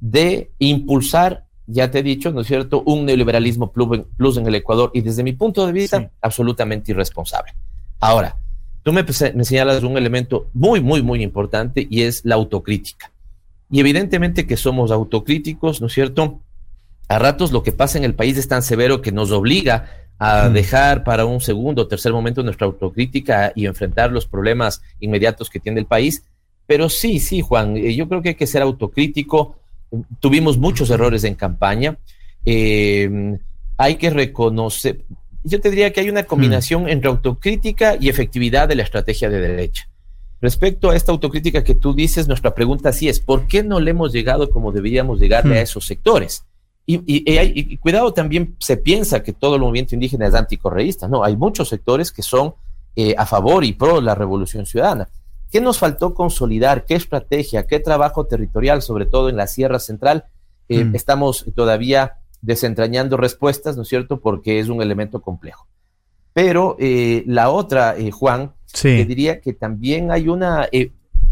de 0.00 0.50
impulsar, 0.58 1.46
ya 1.68 1.90
te 1.90 1.98
he 1.98 2.02
dicho, 2.02 2.32
¿no 2.32 2.40
es 2.40 2.46
cierto?, 2.46 2.82
un 2.86 3.04
neoliberalismo 3.04 3.70
plus 3.70 4.36
en 4.38 4.46
el 4.46 4.54
Ecuador 4.54 4.90
y 4.94 5.02
desde 5.02 5.22
mi 5.22 5.34
punto 5.34 5.66
de 5.66 5.72
vista, 5.72 6.10
absolutamente 6.22 6.92
irresponsable. 6.92 7.52
Ahora, 8.00 8.36
tú 8.82 8.92
me, 8.92 9.04
me 9.34 9.44
señalas 9.44 9.82
un 9.82 9.96
elemento 9.96 10.48
muy, 10.54 10.80
muy, 10.80 11.02
muy 11.02 11.22
importante 11.22 11.86
y 11.88 12.02
es 12.02 12.24
la 12.24 12.36
autocrítica. 12.36 13.12
Y 13.70 13.80
evidentemente 13.80 14.46
que 14.46 14.56
somos 14.56 14.90
autocríticos, 14.90 15.82
¿no 15.82 15.88
es 15.88 15.92
cierto? 15.92 16.40
A 17.06 17.18
ratos 17.18 17.52
lo 17.52 17.62
que 17.62 17.72
pasa 17.72 17.98
en 17.98 18.04
el 18.04 18.14
país 18.14 18.38
es 18.38 18.48
tan 18.48 18.62
severo 18.62 19.02
que 19.02 19.12
nos 19.12 19.30
obliga 19.30 20.08
a 20.18 20.48
dejar 20.48 21.04
para 21.04 21.26
un 21.26 21.40
segundo 21.40 21.82
o 21.82 21.86
tercer 21.86 22.12
momento 22.12 22.42
nuestra 22.42 22.66
autocrítica 22.66 23.52
y 23.54 23.66
enfrentar 23.66 24.10
los 24.10 24.26
problemas 24.26 24.82
inmediatos 25.00 25.50
que 25.50 25.60
tiene 25.60 25.80
el 25.80 25.86
país. 25.86 26.24
Pero 26.66 26.88
sí, 26.88 27.20
sí, 27.20 27.40
Juan, 27.40 27.76
eh, 27.76 27.94
yo 27.94 28.08
creo 28.08 28.20
que 28.20 28.30
hay 28.30 28.34
que 28.34 28.46
ser 28.46 28.62
autocrítico. 28.62 29.56
Tuvimos 30.20 30.58
muchos 30.58 30.90
errores 30.90 31.24
en 31.24 31.34
campaña. 31.34 31.98
Eh, 32.44 33.38
hay 33.76 33.96
que 33.96 34.10
reconocer, 34.10 35.04
yo 35.44 35.60
te 35.60 35.70
diría 35.70 35.92
que 35.92 36.00
hay 36.00 36.10
una 36.10 36.24
combinación 36.24 36.88
entre 36.88 37.08
autocrítica 37.08 37.96
y 37.98 38.08
efectividad 38.08 38.68
de 38.68 38.74
la 38.74 38.82
estrategia 38.82 39.30
de 39.30 39.40
derecha. 39.40 39.88
Respecto 40.40 40.90
a 40.90 40.96
esta 40.96 41.12
autocrítica 41.12 41.64
que 41.64 41.74
tú 41.74 41.94
dices, 41.94 42.28
nuestra 42.28 42.54
pregunta 42.54 42.92
sí 42.92 43.08
es, 43.08 43.20
¿por 43.20 43.46
qué 43.46 43.62
no 43.62 43.80
le 43.80 43.90
hemos 43.90 44.12
llegado 44.12 44.50
como 44.50 44.72
deberíamos 44.72 45.20
llegarle 45.20 45.58
a 45.58 45.60
hmm. 45.60 45.64
esos 45.64 45.86
sectores? 45.86 46.44
Y, 46.90 47.76
cuidado, 47.76 48.14
también 48.14 48.56
se 48.58 48.78
piensa 48.78 49.22
que 49.22 49.34
todo 49.34 49.56
el 49.56 49.60
movimiento 49.60 49.94
indígena 49.94 50.26
es 50.26 50.34
anticorreísta. 50.34 51.06
No, 51.06 51.22
hay 51.22 51.36
muchos 51.36 51.68
sectores 51.68 52.10
que 52.10 52.22
son 52.22 52.54
eh, 52.96 53.14
a 53.18 53.26
favor 53.26 53.62
y 53.62 53.74
pro 53.74 54.00
la 54.00 54.14
revolución 54.14 54.64
ciudadana. 54.64 55.06
¿Qué 55.50 55.60
nos 55.60 55.78
faltó 55.78 56.14
consolidar? 56.14 56.84
¿Qué 56.84 56.94
estrategia? 56.94 57.66
¿Qué 57.66 57.80
trabajo 57.80 58.26
territorial, 58.26 58.82
sobre 58.82 59.06
todo 59.06 59.28
en 59.28 59.36
la 59.36 59.46
Sierra 59.46 59.78
Central? 59.78 60.26
Eh, 60.68 60.84
hmm. 60.84 60.94
Estamos 60.94 61.46
todavía 61.54 62.18
desentrañando 62.42 63.16
respuestas, 63.16 63.76
¿no 63.76 63.82
es 63.82 63.88
cierto? 63.88 64.20
Porque 64.20 64.60
es 64.60 64.68
un 64.68 64.82
elemento 64.82 65.22
complejo. 65.22 65.66
Pero 66.34 66.76
eh, 66.78 67.24
la 67.26 67.50
otra, 67.50 67.96
eh, 67.96 68.10
Juan, 68.10 68.52
te 68.80 69.04
diría 69.04 69.40
que 69.40 69.54
también 69.54 70.12
hay 70.12 70.28
una, 70.28 70.68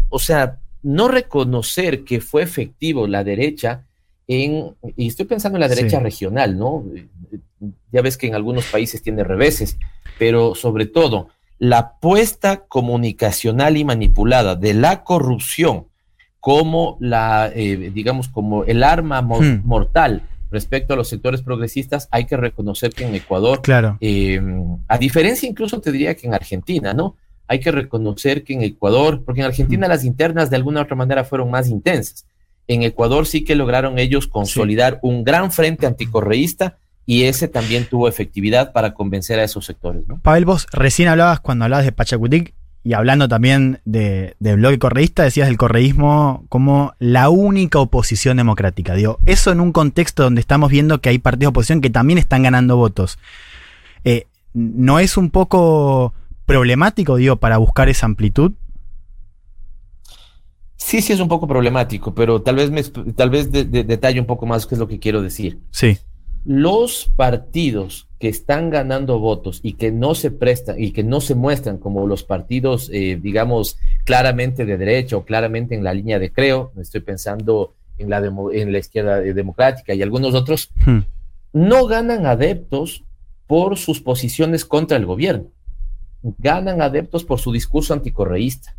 o 0.09 0.19
sea, 0.19 0.59
no 0.81 1.07
reconocer 1.07 2.03
que 2.03 2.19
fue 2.19 2.41
efectivo 2.41 3.07
la 3.07 3.23
derecha 3.23 3.85
en, 4.27 4.75
y 4.95 5.07
estoy 5.07 5.25
pensando 5.25 5.57
en 5.57 5.61
la 5.61 5.69
derecha 5.69 5.99
regional, 5.99 6.57
¿no? 6.57 6.83
Ya 7.91 8.01
ves 8.01 8.17
que 8.17 8.27
en 8.27 8.35
algunos 8.35 8.65
países 8.65 9.01
tiene 9.01 9.23
reveses, 9.23 9.77
pero 10.19 10.55
sobre 10.55 10.87
todo 10.87 11.29
la 11.59 11.79
apuesta 11.79 12.65
comunicacional 12.67 13.77
y 13.77 13.85
manipulada 13.85 14.55
de 14.55 14.73
la 14.73 15.03
corrupción 15.03 15.87
como 16.39 16.97
la, 16.99 17.51
eh, 17.53 17.91
digamos, 17.93 18.29
como 18.29 18.63
el 18.63 18.83
arma 18.83 19.21
hmm. 19.21 19.61
mortal 19.65 20.23
respecto 20.49 20.93
a 20.93 20.97
los 20.97 21.09
sectores 21.09 21.41
progresistas, 21.41 22.07
hay 22.09 22.25
que 22.25 22.37
reconocer 22.37 22.93
que 22.93 23.05
en 23.05 23.15
Ecuador, 23.15 23.61
claro. 23.61 23.97
Eh, 23.99 24.41
a 24.87 24.97
diferencia 24.97 25.49
incluso 25.49 25.81
te 25.81 25.91
diría 25.91 26.15
que 26.15 26.27
en 26.27 26.33
Argentina, 26.33 26.93
¿no? 26.93 27.17
Hay 27.47 27.59
que 27.59 27.71
reconocer 27.71 28.43
que 28.43 28.53
en 28.53 28.61
Ecuador, 28.61 29.23
porque 29.25 29.41
en 29.41 29.47
Argentina 29.47 29.87
hmm. 29.87 29.89
las 29.89 30.05
internas 30.05 30.49
de 30.49 30.55
alguna 30.55 30.79
u 30.79 30.83
otra 30.83 30.95
manera 30.95 31.23
fueron 31.23 31.51
más 31.51 31.67
intensas. 31.67 32.25
En 32.67 32.83
Ecuador 32.83 33.25
sí 33.25 33.43
que 33.43 33.55
lograron 33.55 33.97
ellos 33.97 34.27
consolidar 34.27 34.99
un 35.01 35.23
gran 35.23 35.51
frente 35.51 35.87
anticorreísta 35.87 36.77
y 37.09 37.23
ese 37.23 37.47
también 37.47 37.85
tuvo 37.85 38.09
efectividad 38.09 38.73
para 38.73 38.93
convencer 38.93 39.39
a 39.39 39.43
esos 39.45 39.65
sectores. 39.65 40.05
¿no? 40.07 40.19
Pavel, 40.19 40.43
vos 40.43 40.67
recién 40.73 41.07
hablabas 41.07 41.39
cuando 41.39 41.63
hablabas 41.63 41.85
de 41.85 41.93
Pachacutic 41.93 42.53
y 42.83 42.93
hablando 42.93 43.29
también 43.29 43.79
de, 43.85 44.35
bloque 44.39 44.77
correísta, 44.77 45.23
decías 45.23 45.47
del 45.47 45.57
correísmo 45.57 46.45
como 46.49 46.93
la 46.99 47.29
única 47.29 47.79
oposición 47.79 48.35
democrática. 48.35 48.93
Digo, 48.93 49.19
eso 49.25 49.53
en 49.53 49.61
un 49.61 49.71
contexto 49.71 50.23
donde 50.23 50.41
estamos 50.41 50.69
viendo 50.69 50.99
que 50.99 51.07
hay 51.07 51.17
partidos 51.17 51.39
de 51.39 51.47
oposición 51.47 51.81
que 51.81 51.89
también 51.89 52.19
están 52.19 52.43
ganando 52.43 52.75
votos. 52.75 53.17
Eh, 54.03 54.27
¿No 54.53 54.99
es 54.99 55.15
un 55.15 55.29
poco 55.29 56.13
problemático, 56.45 57.15
digo, 57.15 57.37
para 57.37 57.57
buscar 57.57 57.87
esa 57.87 58.05
amplitud? 58.05 58.51
Sí, 60.75 61.01
sí 61.01 61.13
es 61.13 61.21
un 61.21 61.29
poco 61.29 61.47
problemático, 61.47 62.13
pero 62.13 62.41
tal 62.41 62.57
vez 62.57 62.69
me, 62.69 62.83
tal 62.83 63.29
vez 63.29 63.49
detalle 63.49 64.19
un 64.19 64.25
poco 64.25 64.45
más 64.45 64.65
qué 64.65 64.75
es 64.75 64.79
lo 64.79 64.89
que 64.89 64.99
quiero 64.99 65.21
decir. 65.21 65.59
Sí 65.71 65.97
los 66.47 67.11
partidos 67.17 68.07
que 68.19 68.29
están 68.29 68.69
ganando 68.69 69.19
votos 69.19 69.59
y 69.63 69.73
que 69.73 69.91
no 69.91 70.15
se 70.15 70.31
prestan 70.31 70.81
y 70.81 70.91
que 70.91 71.03
no 71.03 71.19
se 71.19 71.35
muestran 71.35 71.77
como 71.77 72.07
los 72.07 72.23
partidos, 72.23 72.89
eh, 72.93 73.19
digamos, 73.21 73.77
claramente 74.05 74.65
de 74.65 74.77
derecha 74.77 75.17
o 75.17 75.25
claramente 75.25 75.75
en 75.75 75.83
la 75.83 75.93
línea 75.93 76.19
de 76.19 76.31
creo, 76.31 76.71
estoy 76.79 77.01
pensando 77.01 77.75
en 77.97 78.09
la, 78.09 78.19
en 78.53 78.71
la 78.71 78.77
izquierda 78.77 79.19
democrática 79.19 79.93
y 79.93 80.01
algunos 80.01 80.33
otros, 80.35 80.71
hmm. 80.85 80.99
no 81.51 81.85
ganan 81.85 82.25
adeptos 82.25 83.03
por 83.45 83.77
sus 83.77 83.99
posiciones 83.99 84.63
contra 84.63 84.95
el 84.95 85.05
gobierno, 85.05 85.47
ganan 86.37 86.81
adeptos 86.81 87.25
por 87.25 87.39
su 87.39 87.51
discurso 87.51 87.93
anticorreísta. 87.93 88.77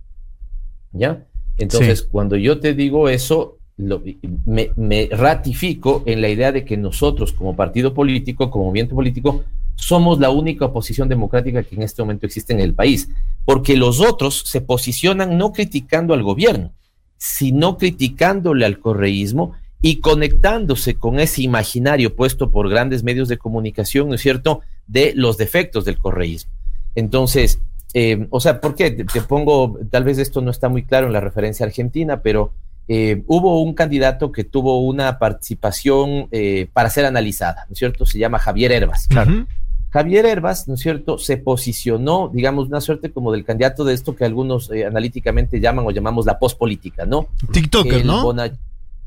¿Ya? 0.93 1.27
Entonces, 1.59 2.03
cuando 2.03 2.37
yo 2.37 2.61
te 2.61 2.73
digo 2.73 3.11
eso, 3.11 3.58
me, 3.79 5.09
ratifico 5.13 6.03
en 6.07 6.21
la 6.21 6.29
idea 6.29 6.53
de 6.53 6.65
que 6.65 6.77
nosotros 6.77 7.33
como 7.33 7.57
partido 7.57 7.95
político, 7.95 8.51
como 8.51 8.67
movimiento 8.67 8.95
político, 8.95 9.45
somos 9.77 10.19
la 10.19 10.31
única 10.31 10.67
oposición 10.67 11.09
democrática 11.09 11.63
que 11.63 11.77
en 11.77 11.83
este 11.83 12.03
momento 12.03 12.27
existe 12.27 12.53
en 12.53 12.61
el 12.61 12.75
país, 12.75 13.09
porque 13.45 13.77
los 13.77 14.01
otros 14.01 14.43
se 14.47 14.61
posicionan 14.61 15.39
no 15.39 15.53
criticando 15.53 16.13
al 16.13 16.25
gobierno, 16.25 16.73
sino 17.17 17.79
criticándole 17.79 18.67
al 18.67 18.81
correísmo 18.81 19.53
y 19.81 20.01
conectándose 20.01 20.95
con 20.95 21.21
ese 21.21 21.43
imaginario 21.43 22.17
puesto 22.17 22.51
por 22.51 22.69
grandes 22.69 23.05
medios 23.05 23.29
de 23.29 23.39
comunicación, 23.39 24.09
¿no 24.09 24.17
es 24.17 24.21
cierto?, 24.21 24.63
de 24.89 25.13
los 25.15 25.37
defectos 25.37 25.85
del 25.85 25.99
correísmo. 25.99 26.51
Entonces, 26.97 27.61
eh, 27.95 28.27
o 28.31 28.41
sea, 28.41 28.61
¿por 28.61 28.75
qué? 28.75 28.91
te, 28.91 29.23
pongo, 29.23 29.79
tal 29.91 30.03
vez 30.03 30.19
esto 30.19 30.41
no 30.41 30.51
está 30.51 30.69
muy 30.69 30.83
claro 30.83 31.07
en 31.07 31.13
la 31.13 31.21
referencia 31.21 31.65
argentina, 31.65 32.21
pero 32.23 32.53
eh, 32.89 33.23
hubo 33.27 33.63
un 33.63 33.75
candidato 33.75 34.33
que 34.33 34.45
tuvo 34.45 34.81
una 34.81 35.19
participación 35.19 36.29
eh, 36.33 36.69
para 36.73 36.89
ser 36.89 37.05
analizada, 37.05 37.67
¿no 37.69 37.75
es 37.75 37.79
cierto? 37.79 38.07
Se 38.07 38.19
llama 38.19 38.39
Javier 38.39 38.73
Herbas. 38.73 39.07
Claro. 39.09 39.47
Javier 39.91 40.27
Herbas, 40.27 40.69
¿no 40.69 40.75
es 40.75 40.81
cierto?, 40.81 41.19
se 41.19 41.37
posicionó, 41.37 42.31
digamos, 42.33 42.69
una 42.69 42.81
suerte 42.81 43.11
como 43.11 43.33
del 43.33 43.45
candidato 43.45 43.85
de 43.85 43.95
esto 43.95 44.17
que 44.17 44.25
algunos 44.25 44.71
eh, 44.71 44.87
analíticamente 44.87 45.61
llaman 45.61 45.87
o 45.87 45.91
llamamos 45.91 46.27
la 46.27 46.39
pospolítica, 46.39 47.07
¿no? 47.07 47.29
TikToker, 47.53 48.05
¿no? 48.05 48.33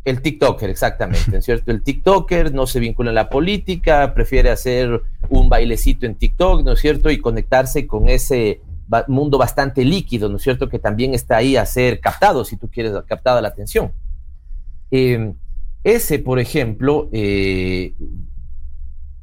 el 0.04 0.22
TikToker, 0.22 0.70
exactamente, 0.70 1.30
¿no 1.32 1.38
es 1.38 1.46
cierto? 1.46 1.72
El 1.72 1.84
TikToker 1.84 2.54
no 2.54 2.66
se 2.66 2.80
vincula 2.80 3.10
en 3.10 3.16
la 3.16 3.30
política, 3.30 4.14
prefiere 4.16 4.50
hacer 4.50 5.02
un 5.30 5.48
bailecito 5.48 6.08
en 6.08 6.16
TikTok, 6.16 6.64
¿no 6.64 6.72
es 6.72 6.80
cierto? 6.80 7.12
Y 7.12 7.20
conectarse 7.20 7.86
con 7.86 8.10
ese 8.10 8.62
mundo 9.08 9.38
bastante 9.38 9.86
líquido, 9.86 10.30
¿no 10.30 10.38
es 10.38 10.44
cierto? 10.44 10.70
Que 10.70 10.80
también 10.80 11.14
está 11.14 11.38
ahí 11.38 11.56
a 11.56 11.66
ser 11.66 12.00
captado, 12.00 12.46
si 12.46 12.58
tú 12.58 12.70
quieres, 12.70 12.94
captada 13.08 13.42
la 13.42 13.50
atención. 13.50 13.92
Em, 14.90 15.36
ese, 15.84 16.20
por 16.20 16.40
ejemplo, 16.40 17.10
eh, 17.12 17.94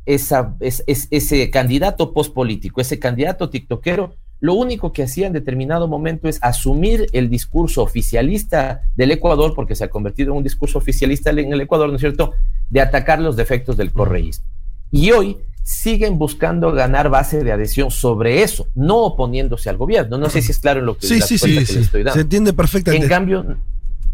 esa, 0.06 0.56
es, 0.60 0.82
ese 0.86 1.50
candidato 1.50 2.12
pospolítico, 2.12 2.80
ese 2.80 2.98
candidato 2.98 3.50
tiktokero, 3.50 4.14
lo 4.40 4.54
único 4.54 4.92
que 4.92 5.02
hacía 5.02 5.26
en 5.26 5.32
determinado 5.32 5.88
momento 5.88 6.28
es 6.28 6.38
asumir 6.42 7.06
el 7.12 7.28
discurso 7.28 7.82
oficialista 7.82 8.82
del 8.96 9.10
Ecuador, 9.10 9.52
porque 9.54 9.74
se 9.74 9.84
ha 9.84 9.90
convertido 9.90 10.32
en 10.32 10.38
un 10.38 10.44
discurso 10.44 10.78
oficialista 10.78 11.30
en 11.30 11.52
el 11.52 11.60
Ecuador, 11.60 11.88
¿no 11.88 11.96
es 11.96 12.00
cierto?, 12.00 12.34
de 12.70 12.80
atacar 12.80 13.20
los 13.20 13.36
defectos 13.36 13.76
del 13.76 13.92
correísmo. 13.92 14.46
Y 14.90 15.10
hoy 15.10 15.38
siguen 15.68 16.16
buscando 16.18 16.72
ganar 16.72 17.10
base 17.10 17.44
de 17.44 17.52
adhesión 17.52 17.90
sobre 17.90 18.42
eso, 18.42 18.68
no 18.74 19.04
oponiéndose 19.04 19.68
al 19.68 19.76
gobierno. 19.76 20.16
No 20.16 20.30
sé 20.30 20.40
si 20.40 20.52
es 20.52 20.58
claro 20.58 20.80
en 20.80 20.86
lo 20.86 20.96
que, 20.96 21.06
sí, 21.06 21.20
sí, 21.20 21.36
sí, 21.36 21.58
estoy 21.58 22.04
dando. 22.04 22.14
Se 22.14 22.22
entiende 22.22 22.54
perfectamente. 22.54 23.04
En 23.04 23.10
cambio, 23.10 23.44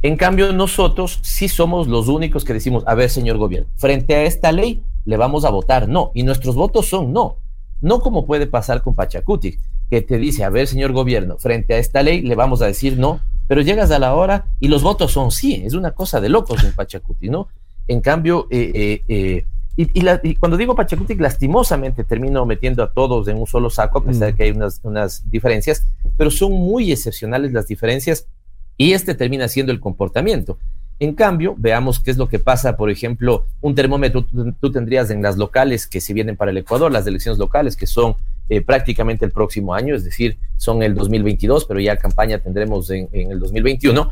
en 0.02 0.16
cambio, 0.16 0.52
nosotros 0.52 1.20
sí 1.22 1.48
somos 1.48 1.86
los 1.86 2.08
únicos 2.08 2.44
que 2.44 2.54
decimos, 2.54 2.82
a 2.88 2.96
ver, 2.96 3.08
señor 3.08 3.36
gobierno, 3.38 3.68
frente 3.76 4.16
a 4.16 4.24
esta 4.24 4.50
ley 4.50 4.82
le 5.04 5.16
vamos 5.16 5.44
a 5.44 5.50
votar 5.50 5.88
no, 5.88 6.10
y 6.12 6.24
nuestros 6.24 6.56
votos 6.56 6.88
son 6.88 7.12
no. 7.12 7.36
No 7.80 8.00
como 8.00 8.26
puede 8.26 8.48
pasar 8.48 8.82
con 8.82 8.96
Pachacuti, 8.96 9.56
que 9.90 10.02
te 10.02 10.18
dice, 10.18 10.42
a 10.42 10.50
ver, 10.50 10.66
señor 10.66 10.90
gobierno, 10.90 11.38
frente 11.38 11.74
a 11.74 11.78
esta 11.78 12.02
ley 12.02 12.20
le 12.22 12.34
vamos 12.34 12.62
a 12.62 12.66
decir 12.66 12.98
no, 12.98 13.20
pero 13.46 13.60
llegas 13.60 13.92
a 13.92 14.00
la 14.00 14.14
hora 14.14 14.46
y 14.58 14.66
los 14.66 14.82
votos 14.82 15.12
son 15.12 15.30
sí. 15.30 15.62
Es 15.64 15.74
una 15.74 15.92
cosa 15.92 16.20
de 16.20 16.30
locos 16.30 16.64
en 16.64 16.72
Pachacuti, 16.72 17.28
¿no? 17.28 17.46
En 17.86 18.00
cambio, 18.00 18.48
eh, 18.50 18.72
eh, 18.74 19.02
eh 19.06 19.44
y, 19.76 20.36
cuando 20.36 20.56
digo 20.56 20.76
Pachacutic, 20.76 21.20
lastimosamente 21.20 22.04
termino 22.04 22.46
metiendo 22.46 22.82
a 22.82 22.92
todos 22.92 23.26
en 23.26 23.38
un 23.38 23.46
solo 23.46 23.70
saco, 23.70 23.98
a 23.98 24.04
pesar 24.04 24.28
de 24.28 24.32
mm. 24.32 24.36
que 24.36 24.42
hay 24.44 24.50
unas, 24.52 24.80
unas 24.84 25.28
diferencias, 25.28 25.86
pero 26.16 26.30
son 26.30 26.52
muy 26.52 26.92
excepcionales 26.92 27.52
las 27.52 27.66
diferencias 27.66 28.28
y 28.76 28.92
este 28.92 29.14
termina 29.14 29.48
siendo 29.48 29.72
el 29.72 29.80
comportamiento. 29.80 30.58
En 31.00 31.14
cambio, 31.14 31.56
veamos 31.58 31.98
qué 31.98 32.12
es 32.12 32.16
lo 32.16 32.28
que 32.28 32.38
pasa, 32.38 32.76
por 32.76 32.88
ejemplo, 32.88 33.46
un 33.60 33.74
termómetro 33.74 34.24
tú, 34.24 34.70
tendrías 34.70 35.10
en 35.10 35.22
las 35.22 35.36
locales 35.36 35.88
que 35.88 36.00
se 36.00 36.14
vienen 36.14 36.36
para 36.36 36.52
el 36.52 36.58
Ecuador, 36.58 36.92
las 36.92 37.06
elecciones 37.06 37.38
locales 37.38 37.76
que 37.76 37.86
son 37.86 38.14
eh, 38.48 38.60
prácticamente 38.60 39.24
el 39.24 39.30
próximo 39.30 39.74
año, 39.74 39.94
es 39.94 40.04
decir, 40.04 40.38
son 40.56 40.82
el 40.82 40.94
2022, 40.94 41.64
pero 41.64 41.80
ya 41.80 41.96
campaña 41.96 42.38
tendremos 42.38 42.90
en, 42.90 43.08
en 43.12 43.30
el 43.30 43.40
2021. 43.40 44.10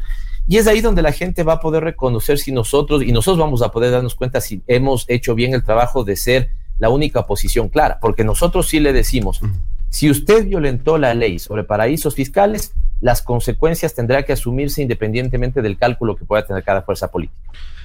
Y 0.49 0.57
es 0.57 0.67
ahí 0.67 0.81
donde 0.81 1.03
la 1.03 1.13
gente 1.13 1.45
va 1.45 1.55
a 1.55 1.61
poder 1.61 1.85
reconocer 1.85 2.39
si 2.39 2.51
nosotros, 2.53 3.03
y 3.03 3.13
nosotros 3.13 3.39
vamos 3.39 3.63
a 3.63 3.71
poder 3.71 3.93
darnos 3.93 4.15
cuenta 4.15 4.41
si 4.41 4.63
hemos 4.67 5.05
hecho 5.09 5.35
bien 5.35 5.55
el 5.55 5.63
trabajo 5.63 6.05
de 6.05 6.17
ser 6.17 6.51
la 6.79 6.89
única 6.89 7.21
oposición 7.21 7.69
clara, 7.69 7.99
porque 8.01 8.25
nosotros 8.25 8.69
sí 8.69 8.81
le 8.81 8.93
decimos, 8.93 9.41
si 9.89 10.11
usted 10.11 10.47
violentó 10.47 10.99
la 10.99 11.15
ley 11.15 11.39
sobre 11.39 11.65
paraísos 11.65 12.15
fiscales, 12.15 12.73
las 13.01 13.23
consecuencias 13.23 13.95
tendrá 13.95 14.25
que 14.25 14.33
asumirse 14.33 14.83
independientemente 14.83 15.63
del 15.63 15.77
cálculo 15.77 16.17
que 16.17 16.25
pueda 16.25 16.47
tener 16.47 16.65
cada 16.65 16.83
fuerza 16.83 17.11
política. 17.11 17.39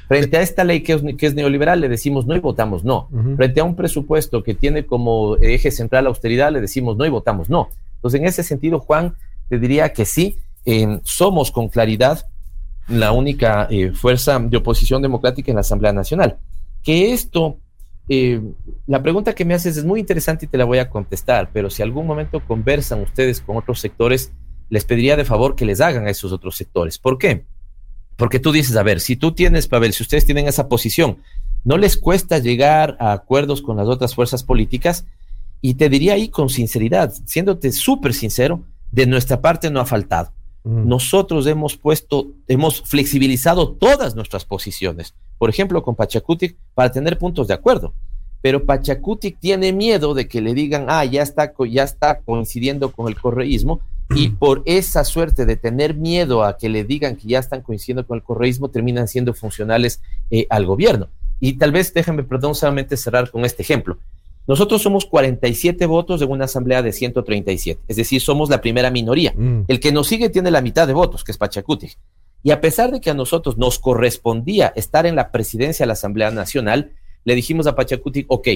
Frente 0.08 0.38
a 0.38 0.42
esta 0.42 0.64
ley 0.64 0.82
que 0.82 0.94
es, 0.94 1.02
que 1.18 1.26
es 1.26 1.36
neoliberal, 1.36 1.82
le 1.82 1.90
decimos 1.90 2.26
no 2.26 2.36
y 2.36 2.40
votamos 2.40 2.86
no. 2.86 3.10
Frente 3.36 3.60
a 3.60 3.64
un 3.66 3.76
presupuesto 3.76 4.42
que 4.42 4.54
tiene 4.54 4.86
como 4.86 5.36
eje 5.38 5.70
central 5.70 6.06
la 6.06 6.10
austeridad, 6.10 6.52
le 6.52 6.62
decimos 6.62 6.96
no 6.96 7.06
y 7.06 7.10
votamos 7.10 7.50
no. 7.50 7.70
Entonces, 7.96 8.22
en 8.22 8.28
ese 8.28 8.44
sentido, 8.44 8.80
Juan, 8.80 9.16
te 9.50 9.60
diría 9.60 9.92
que 9.92 10.06
sí, 10.06 10.38
eh, 10.66 11.00
somos 11.04 11.52
con 11.52 11.68
claridad 11.68 12.26
la 12.88 13.12
única 13.12 13.68
eh, 13.70 13.92
fuerza 13.92 14.40
de 14.40 14.58
oposición 14.58 15.02
democrática 15.02 15.52
en 15.52 15.56
la 15.56 15.62
Asamblea 15.62 15.92
Nacional. 15.92 16.38
Que 16.84 17.12
esto, 17.12 17.58
eh, 18.08 18.42
la 18.86 19.04
pregunta 19.04 19.36
que 19.36 19.44
me 19.44 19.54
haces 19.54 19.76
es 19.76 19.84
muy 19.84 20.00
interesante 20.00 20.46
y 20.46 20.48
te 20.48 20.58
la 20.58 20.66
voy 20.66 20.78
a 20.78 20.90
contestar, 20.90 21.50
pero 21.52 21.70
si 21.70 21.84
algún 21.84 22.08
momento 22.08 22.40
conversan 22.40 23.02
ustedes 23.02 23.42
con 23.42 23.58
otros 23.58 23.82
sectores, 23.82 24.32
les 24.70 24.86
pediría 24.86 25.18
de 25.18 25.26
favor 25.26 25.56
que 25.56 25.66
les 25.66 25.82
hagan 25.82 26.08
a 26.08 26.10
esos 26.10 26.32
otros 26.32 26.56
sectores. 26.56 26.98
¿Por 26.98 27.18
qué? 27.18 27.44
Porque 28.18 28.40
tú 28.40 28.52
dices, 28.52 28.76
a 28.76 28.84
ver, 28.84 29.00
si 29.00 29.16
tú 29.16 29.32
tienes, 29.32 29.68
Pavel, 29.68 29.94
si 29.94 30.04
ustedes 30.04 30.26
tienen 30.26 30.48
esa 30.48 30.68
posición, 30.68 31.20
no 31.64 31.78
les 31.78 31.98
cuesta 31.98 32.40
llegar 32.40 32.98
a 33.00 33.14
acuerdos 33.14 33.62
con 33.62 33.78
las 33.78 33.88
otras 33.88 34.16
fuerzas 34.16 34.44
políticas, 34.44 35.06
y 35.62 35.76
te 35.76 35.90
diría 35.90 36.14
ahí 36.14 36.30
con 36.30 36.50
sinceridad, 36.50 37.14
siéndote 37.26 37.72
súper 37.72 38.14
sincero, 38.14 38.64
de 38.92 39.06
nuestra 39.06 39.42
parte 39.42 39.70
no 39.70 39.80
ha 39.80 39.86
faltado. 39.86 40.32
Nosotros 40.64 41.48
hemos 41.48 41.78
puesto, 41.78 42.34
hemos 42.48 42.82
flexibilizado 42.82 43.72
todas 43.72 44.16
nuestras 44.16 44.44
posiciones. 44.44 45.14
por 45.38 45.52
ejemplo, 45.52 45.84
con 45.84 45.96
Pachacutic, 45.96 46.58
para 46.74 46.92
tener 46.92 47.20
puntos 47.20 47.48
de 47.48 47.54
acuerdo. 47.54 47.94
Pero 48.42 48.66
Pachacutic 48.66 49.40
tiene 49.40 49.72
miedo 49.72 50.16
de 50.16 50.28
que 50.28 50.42
le 50.42 50.56
digan, 50.56 50.88
ah, 50.90 51.06
ya 51.06 51.22
está, 51.22 51.54
ya 51.70 51.84
está 51.84 52.22
coincidiendo 52.22 52.92
con 52.92 53.08
el 53.08 53.16
correísmo, 53.16 53.80
y 54.16 54.30
por 54.30 54.64
esa 54.66 55.04
suerte 55.04 55.46
de 55.46 55.58
tener 55.58 55.94
miedo 55.94 56.44
a 56.44 56.58
que 56.58 56.70
le 56.70 56.84
digan 56.84 57.16
que 57.18 57.28
ya 57.28 57.40
están 57.40 57.62
coincidiendo 57.62 58.06
con 58.08 58.18
el 58.18 58.24
correísmo, 58.24 58.70
terminan 58.70 59.08
siendo 59.08 59.34
funcionales 59.34 60.02
eh, 60.32 60.48
al 60.50 60.66
gobierno. 60.66 61.10
Y 61.40 61.54
tal 61.54 61.72
vez 61.72 61.94
déjenme, 61.94 62.24
perdón, 62.24 62.56
solamente 62.56 62.96
cerrar 62.98 63.30
con 63.30 63.44
este 63.46 63.62
ejemplo. 63.64 63.98
Nosotros 64.48 64.82
somos 64.82 65.06
47 65.06 65.86
votos 65.88 66.22
de 66.22 66.26
una 66.26 66.46
asamblea 66.46 66.82
de 66.82 66.94
137, 66.94 67.82
es 67.88 67.96
decir, 67.98 68.22
somos 68.22 68.50
la 68.50 68.62
primera 68.62 68.90
minoría. 68.90 69.34
Mm. 69.36 69.64
El 69.68 69.80
que 69.82 69.92
nos 69.92 70.08
sigue 70.08 70.30
tiene 70.30 70.52
la 70.52 70.62
mitad 70.62 70.88
de 70.88 70.94
votos, 70.94 71.24
que 71.26 71.34
es 71.34 71.38
Pachacuti. 71.38 71.90
Y 72.44 72.52
a 72.52 72.62
pesar 72.62 72.92
de 72.92 73.02
que 73.02 73.10
a 73.10 73.14
nosotros 73.14 73.58
nos 73.58 73.78
correspondía 73.78 74.72
estar 74.76 75.06
en 75.06 75.16
la 75.18 75.32
presidencia 75.32 75.84
de 75.84 75.88
la 75.88 75.94
Asamblea 75.94 76.32
Nacional, 76.32 76.92
le 77.26 77.36
dijimos 77.36 77.68
a 77.68 77.76
Pachacuti, 77.76 78.24
ok, 78.30 78.48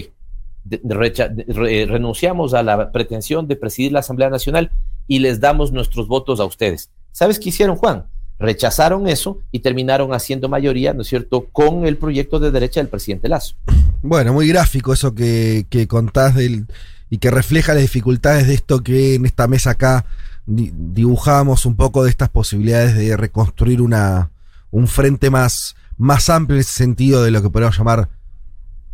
de- 0.64 0.80
de 0.82 0.96
recha- 0.96 1.28
de- 1.28 1.44
re- 1.52 1.86
renunciamos 1.88 2.54
a 2.54 2.64
la 2.64 2.92
pretensión 2.94 3.48
de 3.50 3.58
presidir 3.58 3.92
la 3.92 4.00
Asamblea 4.00 4.30
Nacional 4.30 4.72
y 5.12 5.20
les 5.20 5.42
damos 5.42 5.74
nuestros 5.74 6.08
votos 6.08 6.40
a 6.40 6.46
ustedes. 6.46 6.90
¿Sabes 7.12 7.38
qué 7.38 7.50
hicieron, 7.50 7.76
Juan? 7.76 8.06
Rechazaron 8.40 9.10
eso 9.10 9.40
y 9.52 9.60
terminaron 9.60 10.14
haciendo 10.14 10.48
mayoría, 10.48 10.94
¿no 10.94 11.02
es 11.02 11.10
cierto?, 11.10 11.48
con 11.52 11.86
el 11.86 11.98
proyecto 11.98 12.40
de 12.40 12.50
derecha 12.50 12.80
del 12.80 12.88
presidente 12.88 13.28
Lazo. 13.28 13.56
Bueno, 14.02 14.32
muy 14.32 14.48
gráfico 14.48 14.94
eso 14.94 15.14
que, 15.14 15.66
que 15.70 15.86
contás 15.86 16.36
del, 16.36 16.66
y 17.10 17.18
que 17.18 17.30
refleja 17.30 17.74
las 17.74 17.82
dificultades 17.82 18.48
de 18.48 18.54
esto 18.54 18.82
que 18.82 19.16
en 19.16 19.26
esta 19.26 19.50
mesa 19.50 19.72
acá 19.72 20.06
di- 20.46 20.72
dibujamos 20.74 21.66
un 21.66 21.76
poco 21.76 22.06
de 22.06 22.10
estas 22.10 22.30
posibilidades 22.30 22.96
de 22.96 23.18
reconstruir 23.18 23.82
una, 23.82 24.32
un 24.72 24.88
frente 24.88 25.30
más, 25.30 25.76
más 25.98 26.30
amplio 26.30 26.56
en 26.56 26.62
ese 26.62 26.72
sentido 26.72 27.22
de 27.22 27.32
lo 27.32 27.42
que 27.42 27.50
podemos 27.50 27.78
llamar 27.78 28.08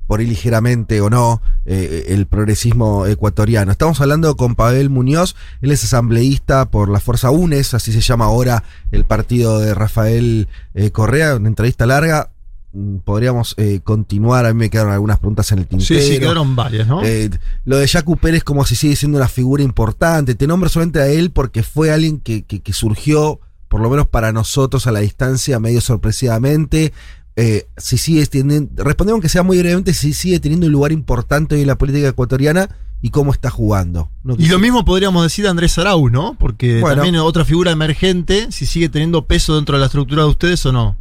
por 0.08 0.20
ahí 0.22 0.26
ligeramente 0.26 1.02
o 1.02 1.10
no, 1.10 1.42
eh, 1.66 2.06
el 2.08 2.26
progresismo 2.26 3.06
ecuatoriano. 3.06 3.72
Estamos 3.72 4.00
hablando 4.02 4.36
con 4.38 4.56
Pavel 4.56 4.90
Muñoz, 4.90 5.36
él 5.62 5.72
es 5.72 5.84
asambleísta 5.84 6.70
por 6.72 6.90
la 6.90 7.00
Fuerza 7.00 7.30
UNES, 7.30 7.74
así 7.74 7.92
se 7.92 8.02
llama 8.02 8.26
ahora 8.26 8.64
el 8.92 9.04
partido 9.06 9.60
de 9.60 9.74
Rafael 9.74 10.48
eh, 10.74 10.92
Correa, 10.92 11.36
una 11.36 11.50
entrevista 11.50 11.86
larga. 11.86 12.30
Mm, 12.74 12.98
Podríamos 12.98 13.54
eh, 13.58 13.80
continuar, 13.84 14.46
a 14.46 14.54
mí 14.54 14.60
me 14.60 14.70
quedaron 14.70 14.94
algunas 14.94 15.20
preguntas 15.20 15.52
en 15.52 15.60
el 15.60 15.68
tintero. 15.68 16.02
Sí, 16.02 16.06
sí, 16.14 16.20
quedaron 16.20 16.56
varias, 16.56 16.88
¿no? 16.88 17.04
Eh, 17.04 17.30
lo 17.66 17.78
de 17.78 17.88
Jacu 17.88 18.18
Pérez 18.18 18.44
como 18.44 18.66
si 18.66 18.76
sigue 18.76 18.96
siendo 18.96 19.18
una 19.18 19.28
figura 19.28 19.64
importante. 19.64 20.36
Te 20.36 20.48
nombro 20.48 20.70
solamente 20.70 21.00
a 21.00 21.08
él 21.08 21.32
porque 21.32 21.64
fue 21.64 21.92
alguien 21.92 22.20
que, 22.20 22.44
que- 22.44 22.60
que 22.62 22.74
surgió, 22.74 23.40
por 23.70 23.82
lo 23.82 23.90
menos 23.90 24.08
para 24.08 24.32
nosotros 24.32 24.86
a 24.88 24.92
la 24.92 25.00
distancia, 25.00 25.60
medio 25.60 25.82
sorpresivamente. 25.82 26.94
Eh, 27.40 27.68
si 27.78 28.00
sigue 28.00 28.26
teniendo, 28.26 28.84
respondemos 28.84 29.22
que 29.22 29.30
sea 29.30 29.44
muy 29.44 29.60
brevemente, 29.60 29.94
si 29.94 30.14
sigue 30.14 30.40
teniendo 30.40 30.66
un 30.66 30.72
lugar 30.72 30.92
importante 30.92 31.54
hoy 31.54 31.62
en 31.62 31.68
la 31.68 31.78
política 31.78 32.08
ecuatoriana 32.08 32.68
y 33.00 33.12
cómo 33.12 33.32
está 33.32 33.52
jugando. 33.52 34.10
No 34.24 34.36
Y 34.40 34.48
lo 34.48 34.58
mismo 34.58 34.84
podríamos 34.84 35.22
decir 35.22 35.46
de 35.46 35.50
Andrés 35.52 35.78
Arauz, 35.78 36.12
¿no? 36.12 36.36
Porque 36.40 36.82
Bueno. 36.82 36.96
también 37.04 37.16
otra 37.18 37.46
figura 37.46 37.70
emergente, 37.70 38.52
si 38.52 38.66
sigue 38.66 38.90
teniendo 38.90 39.28
peso 39.28 39.56
dentro 39.56 39.76
de 39.76 39.82
la 39.82 39.86
estructura 39.86 40.24
de 40.24 40.30
ustedes 40.30 40.66
o 40.66 40.72
no. 40.72 40.98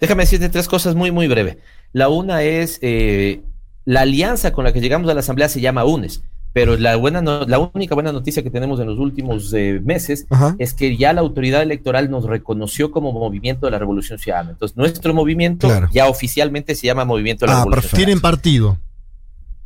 Déjame 0.00 0.24
decirte 0.24 0.50
tres 0.50 0.68
cosas 0.68 0.94
muy, 0.94 1.10
muy 1.10 1.28
breve. 1.28 1.60
La 1.92 2.10
una 2.10 2.42
es, 2.42 2.78
eh, 2.82 3.42
la 3.86 4.02
alianza 4.02 4.52
con 4.52 4.64
la 4.64 4.74
que 4.74 4.82
llegamos 4.82 5.08
a 5.08 5.14
la 5.14 5.20
Asamblea 5.20 5.48
se 5.48 5.62
llama 5.62 5.86
UNES, 5.86 6.22
pero 6.54 6.78
la, 6.78 6.96
buena 6.96 7.20
no- 7.20 7.44
la 7.44 7.58
única 7.58 7.94
buena 7.94 8.12
noticia 8.12 8.42
que 8.42 8.48
tenemos 8.48 8.80
en 8.80 8.86
los 8.86 8.98
últimos 8.98 9.52
eh, 9.52 9.80
meses 9.84 10.24
Ajá. 10.30 10.56
es 10.58 10.72
que 10.72 10.96
ya 10.96 11.12
la 11.12 11.20
autoridad 11.20 11.60
electoral 11.62 12.10
nos 12.10 12.24
reconoció 12.24 12.90
como 12.90 13.12
movimiento 13.12 13.66
de 13.66 13.72
la 13.72 13.78
Revolución 13.78 14.18
Ciudadana. 14.18 14.52
Entonces, 14.52 14.76
nuestro 14.76 15.12
movimiento 15.12 15.66
Claro. 15.68 15.88
ya 15.92 16.08
oficialmente 16.08 16.74
se 16.74 16.86
llama 16.86 17.04
Movimiento 17.04 17.44
de 17.44 17.48
la 17.52 17.58
Ah, 17.58 17.58
Revolución 17.64 17.82
perfecto. 17.82 17.96
Tienen 17.96 18.18
Ciudadana. 18.18 18.36
partido. 18.36 18.78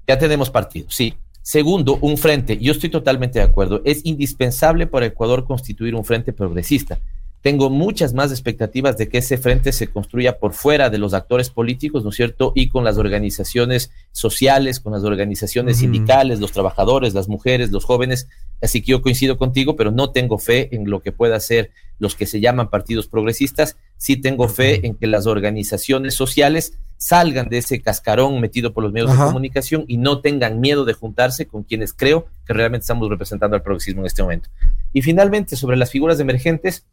Ya 0.08 0.18
tenemos 0.18 0.50
partido, 0.50 0.86
sí. 0.90 1.14
Segundo, 1.42 1.98
un 2.02 2.16
frente. 2.18 2.58
Yo 2.58 2.72
estoy 2.72 2.88
totalmente 2.90 3.38
de 3.38 3.44
acuerdo. 3.44 3.80
Es 3.84 4.04
indispensable 4.04 4.86
para 4.86 5.06
Ecuador 5.06 5.44
constituir 5.44 5.94
un 5.94 6.04
frente 6.04 6.32
progresista. 6.32 6.98
Tengo 7.40 7.70
muchas 7.70 8.14
más 8.14 8.32
expectativas 8.32 8.98
de 8.98 9.08
que 9.08 9.18
ese 9.18 9.38
frente 9.38 9.72
se 9.72 9.86
construya 9.86 10.38
por 10.38 10.54
fuera 10.54 10.90
de 10.90 10.98
los 10.98 11.14
actores 11.14 11.50
políticos, 11.50 12.02
¿no 12.02 12.10
es 12.10 12.16
cierto? 12.16 12.52
Y 12.54 12.68
con 12.68 12.82
las 12.84 12.98
organizaciones 12.98 13.90
sociales, 14.10 14.80
con 14.80 14.92
las 14.92 15.04
organizaciones 15.04 15.78
sindicales, 15.78 16.40
los 16.40 16.52
trabajadores, 16.52 17.14
las 17.14 17.28
mujeres, 17.28 17.70
los 17.70 17.84
jóvenes. 17.84 18.28
Así 18.60 18.82
que 18.82 18.90
yo 18.90 19.02
coincido 19.02 19.38
contigo, 19.38 19.76
pero 19.76 19.92
no 19.92 20.10
tengo 20.10 20.38
fe 20.38 20.74
en 20.74 20.90
lo 20.90 21.00
que 21.00 21.12
pueda 21.12 21.36
hacer 21.36 21.70
los 22.00 22.14
que 22.14 22.26
se 22.26 22.40
llaman 22.40 22.70
partidos 22.70 23.06
progresistas. 23.06 23.76
Sí 23.96 24.16
tengo 24.16 24.48
fe 24.48 24.86
en 24.86 24.94
que 24.94 25.06
las 25.06 25.26
organizaciones 25.26 26.14
sociales 26.14 26.74
salgan 26.96 27.48
de 27.48 27.58
ese 27.58 27.80
cascarón 27.80 28.40
metido 28.40 28.72
por 28.72 28.82
los 28.82 28.92
medios 28.92 29.12
Ajá. 29.12 29.22
de 29.22 29.28
comunicación 29.28 29.84
y 29.86 29.96
no 29.96 30.20
tengan 30.20 30.60
miedo 30.60 30.84
de 30.84 30.92
juntarse 30.92 31.46
con 31.46 31.62
quienes 31.62 31.92
creo 31.92 32.26
que 32.44 32.52
realmente 32.52 32.82
estamos 32.82 33.08
representando 33.08 33.56
al 33.56 33.62
progresismo 33.62 34.02
en 34.02 34.06
este 34.06 34.22
momento. 34.22 34.50
Y 34.92 35.02
finalmente, 35.02 35.56
sobre 35.56 35.76
las 35.76 35.90
figuras 35.90 36.18
emergentes, 36.18 36.84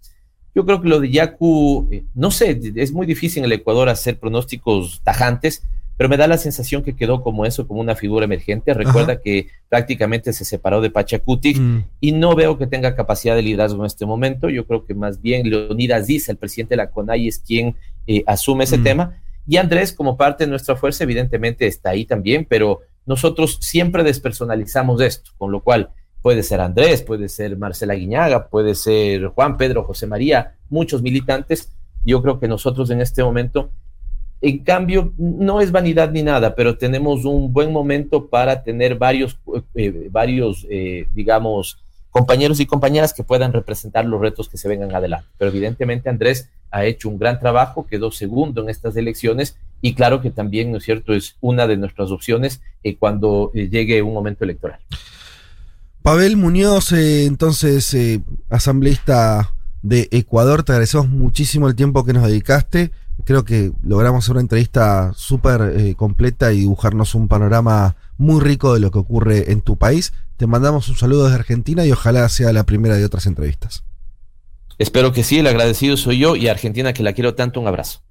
yo 0.56 0.66
creo 0.66 0.82
que 0.82 0.88
lo 0.90 1.00
de 1.00 1.12
Yacu, 1.12 1.88
eh, 1.92 2.06
no 2.16 2.32
sé, 2.32 2.60
es 2.76 2.92
muy 2.94 3.06
difícil 3.06 3.40
en 3.40 3.46
el 3.46 3.52
Ecuador 3.52 3.90
hacer 3.90 4.18
pronósticos 4.18 5.02
tajantes, 5.04 5.64
pero 5.98 6.10
me 6.10 6.18
da 6.18 6.28
la 6.28 6.38
sensación 6.38 6.82
que 6.84 6.96
quedó 6.96 7.22
como 7.22 7.46
eso, 7.46 7.68
como 7.68 7.80
una 7.80 7.96
figura 7.96 8.26
emergente. 8.26 8.74
Recuerda 8.74 9.14
Ajá. 9.14 9.22
que 9.22 9.48
prácticamente 9.70 10.34
se 10.34 10.44
separó 10.44 10.82
de 10.82 10.90
Pachacutic 10.90 11.58
Mm. 11.58 11.84
y 12.02 12.12
no 12.12 12.36
veo 12.36 12.58
que 12.58 12.68
tenga 12.68 12.96
capacidad 12.96 13.36
de 13.36 13.42
liderazgo 13.42 13.82
en 13.82 13.86
este 13.88 14.06
momento. 14.06 14.50
Yo 14.50 14.66
creo 14.66 14.86
que 14.86 14.94
más 14.94 15.22
bien 15.22 15.50
Leonidas 15.50 16.08
Diza, 16.08 16.32
el 16.34 16.38
presidente 16.38 16.74
de 16.74 16.78
la 16.78 16.90
CONAI, 16.92 17.28
es 17.28 17.40
quien 17.40 17.76
eh, 18.08 18.24
asume 18.28 18.66
ese 18.66 18.78
Mm. 18.78 18.84
tema. 18.84 19.22
Y 19.48 19.58
Andrés, 19.58 19.94
como 19.94 20.18
parte 20.18 20.44
de 20.44 20.50
nuestra 20.50 20.76
fuerza, 20.76 21.04
evidentemente 21.06 21.66
está 21.66 21.92
ahí 21.92 22.06
también, 22.06 22.46
pero 22.50 22.82
nosotros 23.06 23.58
siempre 23.62 24.04
despersonalizamos 24.04 25.00
esto, 25.02 25.32
con 25.38 25.52
lo 25.52 25.62
cual 25.62 25.90
puede 26.26 26.42
ser 26.42 26.60
Andrés, 26.60 27.04
puede 27.04 27.30
ser 27.30 27.56
Marcela 27.56 27.94
Guiñaga, 27.94 28.48
puede 28.48 28.74
ser 28.74 29.28
Juan 29.28 29.58
Pedro, 29.58 29.84
José 29.84 30.08
María, 30.08 30.56
muchos 30.72 31.04
militantes. 31.04 31.72
Yo 32.04 32.20
creo 32.24 32.40
que 32.40 32.48
nosotros 32.48 32.90
en 32.90 33.00
este 33.00 33.24
momento, 33.24 33.70
en 34.42 34.64
cambio, 34.64 35.14
no 35.20 35.62
es 35.62 35.72
vanidad 35.72 36.10
ni 36.10 36.24
nada, 36.24 36.56
pero 36.56 36.80
tenemos 36.80 37.26
un 37.26 37.54
buen 37.54 37.72
momento 37.72 38.26
para 38.26 38.64
tener 38.64 38.96
varios, 38.96 39.38
eh, 39.76 40.10
varios, 40.10 40.66
eh, 40.68 41.08
digamos, 41.14 41.78
compañeros 42.10 42.60
y 42.60 42.66
compañeras 42.66 43.14
que 43.14 43.24
puedan 43.24 43.54
representar 43.54 44.06
los 44.06 44.20
retos 44.20 44.50
que 44.50 44.58
se 44.58 44.68
vengan 44.68 44.96
adelante. 44.96 45.28
Pero 45.38 45.52
evidentemente 45.52 46.10
Andrés 46.10 46.50
ha 46.72 46.86
hecho 46.86 47.08
un 47.08 47.20
gran 47.20 47.40
trabajo, 47.40 47.86
quedó 47.86 48.10
segundo 48.10 48.64
en 48.64 48.70
estas 48.70 48.98
elecciones 48.98 49.60
y 49.80 49.94
claro 49.94 50.24
que 50.24 50.32
también, 50.32 50.72
¿no 50.72 50.80
es 50.80 50.86
cierto?, 50.86 51.14
es 51.14 51.36
una 51.40 51.68
de 51.68 51.78
nuestras 51.78 52.10
opciones 52.10 52.64
eh, 52.82 52.96
cuando 52.98 53.52
llegue 53.54 54.02
un 54.02 54.16
momento 54.16 54.44
electoral. 54.44 54.80
Pavel 56.06 56.38
Muñoz, 56.38 56.92
eh, 56.92 57.26
entonces 57.26 57.92
eh, 57.96 58.22
asambleísta 58.52 59.56
de 59.82 60.08
Ecuador, 60.12 60.62
te 60.62 60.72
agradecemos 60.72 61.10
muchísimo 61.10 61.68
el 61.68 61.74
tiempo 61.74 62.06
que 62.06 62.14
nos 62.14 62.28
dedicaste. 62.28 62.92
Creo 63.24 63.44
que 63.44 63.72
logramos 63.82 64.24
hacer 64.24 64.34
una 64.34 64.42
entrevista 64.42 65.14
súper 65.16 65.74
eh, 65.76 65.96
completa 65.96 66.54
y 66.54 66.60
dibujarnos 66.60 67.16
un 67.16 67.28
panorama 67.28 67.96
muy 68.20 68.40
rico 68.40 68.76
de 68.76 68.82
lo 68.82 68.92
que 68.92 69.00
ocurre 69.00 69.52
en 69.52 69.62
tu 69.62 69.78
país. 69.78 70.14
Te 70.38 70.46
mandamos 70.46 70.90
un 70.90 70.96
saludo 70.96 71.24
desde 71.24 71.38
Argentina 71.38 71.84
y 71.88 71.92
ojalá 71.92 72.30
sea 72.30 72.54
la 72.54 72.68
primera 72.68 72.98
de 72.98 73.06
otras 73.06 73.26
entrevistas. 73.26 73.84
Espero 74.78 75.12
que 75.12 75.24
sí, 75.24 75.40
el 75.40 75.48
agradecido 75.48 75.98
soy 75.98 76.20
yo 76.20 76.36
y 76.36 76.50
Argentina 76.50 76.94
que 76.94 77.02
la 77.02 77.14
quiero 77.14 77.34
tanto, 77.34 77.60
un 77.60 77.68
abrazo. 77.68 78.05